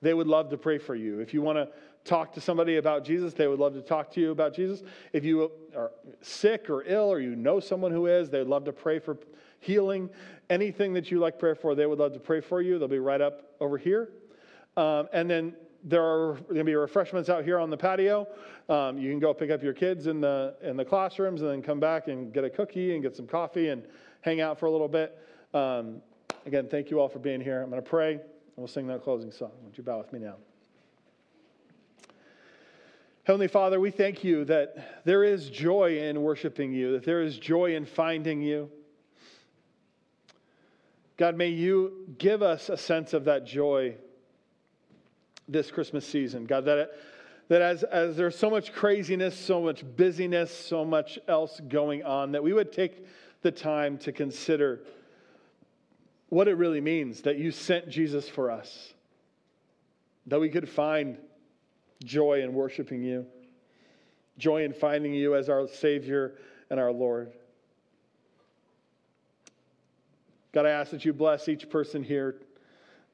they 0.01 0.15
would 0.15 0.29
love 0.29 0.51
to 0.51 0.57
pray 0.57 0.79
for 0.79 0.95
you. 0.95 1.19
If 1.19 1.35
you 1.35 1.43
want 1.43 1.59
to 1.59 1.69
talk 2.05 2.33
to 2.35 2.41
somebody 2.41 2.77
about 2.77 3.05
Jesus, 3.05 3.35
they 3.35 3.49
would 3.49 3.59
love 3.59 3.75
to 3.75 3.83
talk 3.83 4.13
to 4.13 4.21
you 4.21 4.31
about 4.31 4.55
Jesus. 4.55 4.85
If 5.13 5.25
you 5.25 5.51
are 5.77 5.91
sick 6.21 6.71
or 6.71 6.85
ill 6.85 7.11
or 7.13 7.19
you 7.19 7.35
know 7.35 7.59
someone 7.59 7.91
who 7.91 8.07
is, 8.07 8.31
they 8.31 8.39
would 8.39 8.47
love 8.47 8.65
to 8.67 8.73
pray 8.73 9.01
for 9.01 9.19
healing. 9.59 10.11
Anything 10.49 10.93
that 10.95 11.11
you 11.11 11.19
like 11.19 11.41
prayer 11.41 11.57
for, 11.57 11.75
they 11.75 11.87
would 11.87 11.99
love 11.99 12.13
to 12.13 12.21
pray 12.21 12.41
for 12.41 12.63
you. 12.63 12.79
They'll 12.79 12.87
be 12.87 13.01
right 13.01 13.21
up 13.21 13.55
over 13.59 13.79
here. 13.79 14.11
Um, 14.77 15.09
and 15.13 15.29
then 15.29 15.57
there 15.85 16.03
are 16.03 16.33
going 16.45 16.57
to 16.57 16.65
be 16.65 16.75
refreshments 16.75 17.29
out 17.29 17.45
here 17.45 17.59
on 17.59 17.69
the 17.69 17.77
patio. 17.77 18.27
Um, 18.71 18.97
you 18.97 19.11
can 19.11 19.19
go 19.21 19.35
pick 19.35 19.51
up 19.51 19.63
your 19.63 19.75
kids 19.75 20.07
in 20.07 20.21
the 20.21 20.55
in 20.63 20.77
the 20.77 20.85
classrooms 20.85 21.43
and 21.43 21.51
then 21.51 21.63
come 21.63 21.79
back 21.79 22.09
and 22.09 22.33
get 22.33 22.43
a 22.43 22.51
cookie 22.51 22.95
and 22.95 23.03
get 23.03 23.15
some 23.15 23.27
coffee 23.27 23.69
and 23.69 23.85
hang 24.23 24.41
out 24.41 24.59
for 24.59 24.67
a 24.67 24.71
little 24.71 24.89
bit. 24.89 25.19
Um, 25.53 26.01
again, 26.47 26.67
thank 26.69 26.91
you 26.91 26.99
all 26.99 27.09
for 27.09 27.19
being 27.19 27.41
here. 27.41 27.63
I'm 27.63 27.71
going 27.71 27.83
to 27.83 27.89
pray 27.89 28.13
and 28.13 28.23
we'll 28.57 28.67
sing 28.67 28.87
that 28.87 29.03
closing 29.03 29.31
song. 29.31 29.53
Would 29.65 29.77
you 29.77 29.85
bow 29.85 29.99
with 29.99 30.13
me 30.13 30.21
now? 30.21 30.37
Heavenly 33.25 33.49
Father, 33.49 33.81
we 33.81 33.91
thank 33.91 34.23
you 34.23 34.45
that 34.47 35.03
there 35.05 35.25
is 35.25 35.49
joy 35.49 35.99
in 35.99 36.23
worshiping 36.23 36.73
you, 36.73 36.93
that 36.93 37.05
there 37.05 37.23
is 37.23 37.39
joy 37.39 37.75
in 37.75 37.87
finding 37.87 38.43
you. 38.43 38.71
God, 41.17 41.37
may 41.37 41.49
you 41.49 42.07
give 42.19 42.43
us 42.43 42.69
a 42.69 42.77
sense 42.77 43.15
of 43.15 43.25
that 43.25 43.47
joy 43.47 43.97
this 45.49 45.71
Christmas 45.71 46.07
season. 46.07 46.45
God, 46.47 46.65
that, 46.65 46.91
that 47.49 47.63
as, 47.63 47.83
as 47.85 48.17
there's 48.17 48.39
so 48.39 48.51
much 48.51 48.73
craziness, 48.73 49.39
so 49.39 49.61
much 49.61 49.85
busyness, 49.97 50.51
so 50.51 50.85
much 50.85 51.19
else 51.29 51.61
going 51.69 52.03
on, 52.03 52.33
that 52.33 52.43
we 52.43 52.53
would 52.53 52.73
take 52.73 53.05
the 53.43 53.51
time 53.51 53.99
to 53.99 54.13
consider 54.13 54.81
what 56.31 56.49
it 56.49 56.55
really 56.55 56.81
means 56.81 57.21
that 57.23 57.37
you 57.37 57.51
sent 57.51 57.89
Jesus 57.89 58.29
for 58.29 58.51
us, 58.51 58.95
that 60.27 60.41
we 60.41 60.49
could 60.49 60.69
find 60.69 61.19
joy 62.03 62.43
in 62.43 62.55
worshiping 62.55 63.03
you, 63.03 63.27
joy 64.39 64.65
in 64.65 64.73
finding 64.73 65.15
you 65.15 65.37
as 65.37 65.49
our 65.49 65.69
Savior 65.69 66.35
and 66.71 66.81
our 66.81 66.91
Lord. 66.91 67.33
God, 70.53 70.67
I 70.67 70.71
ask 70.71 70.91
that 70.93 71.05
you 71.05 71.13
bless 71.13 71.49
each 71.49 71.69
person 71.69 72.03
here 72.03 72.37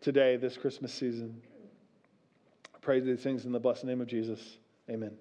today, 0.00 0.36
this 0.36 0.56
Christmas 0.56 0.92
season. 0.92 1.42
Pray 2.90 2.98
these 2.98 3.22
things 3.22 3.44
in 3.44 3.52
the 3.52 3.60
blessed 3.60 3.84
name 3.84 4.00
of 4.00 4.08
Jesus. 4.08 4.40
Amen. 4.90 5.12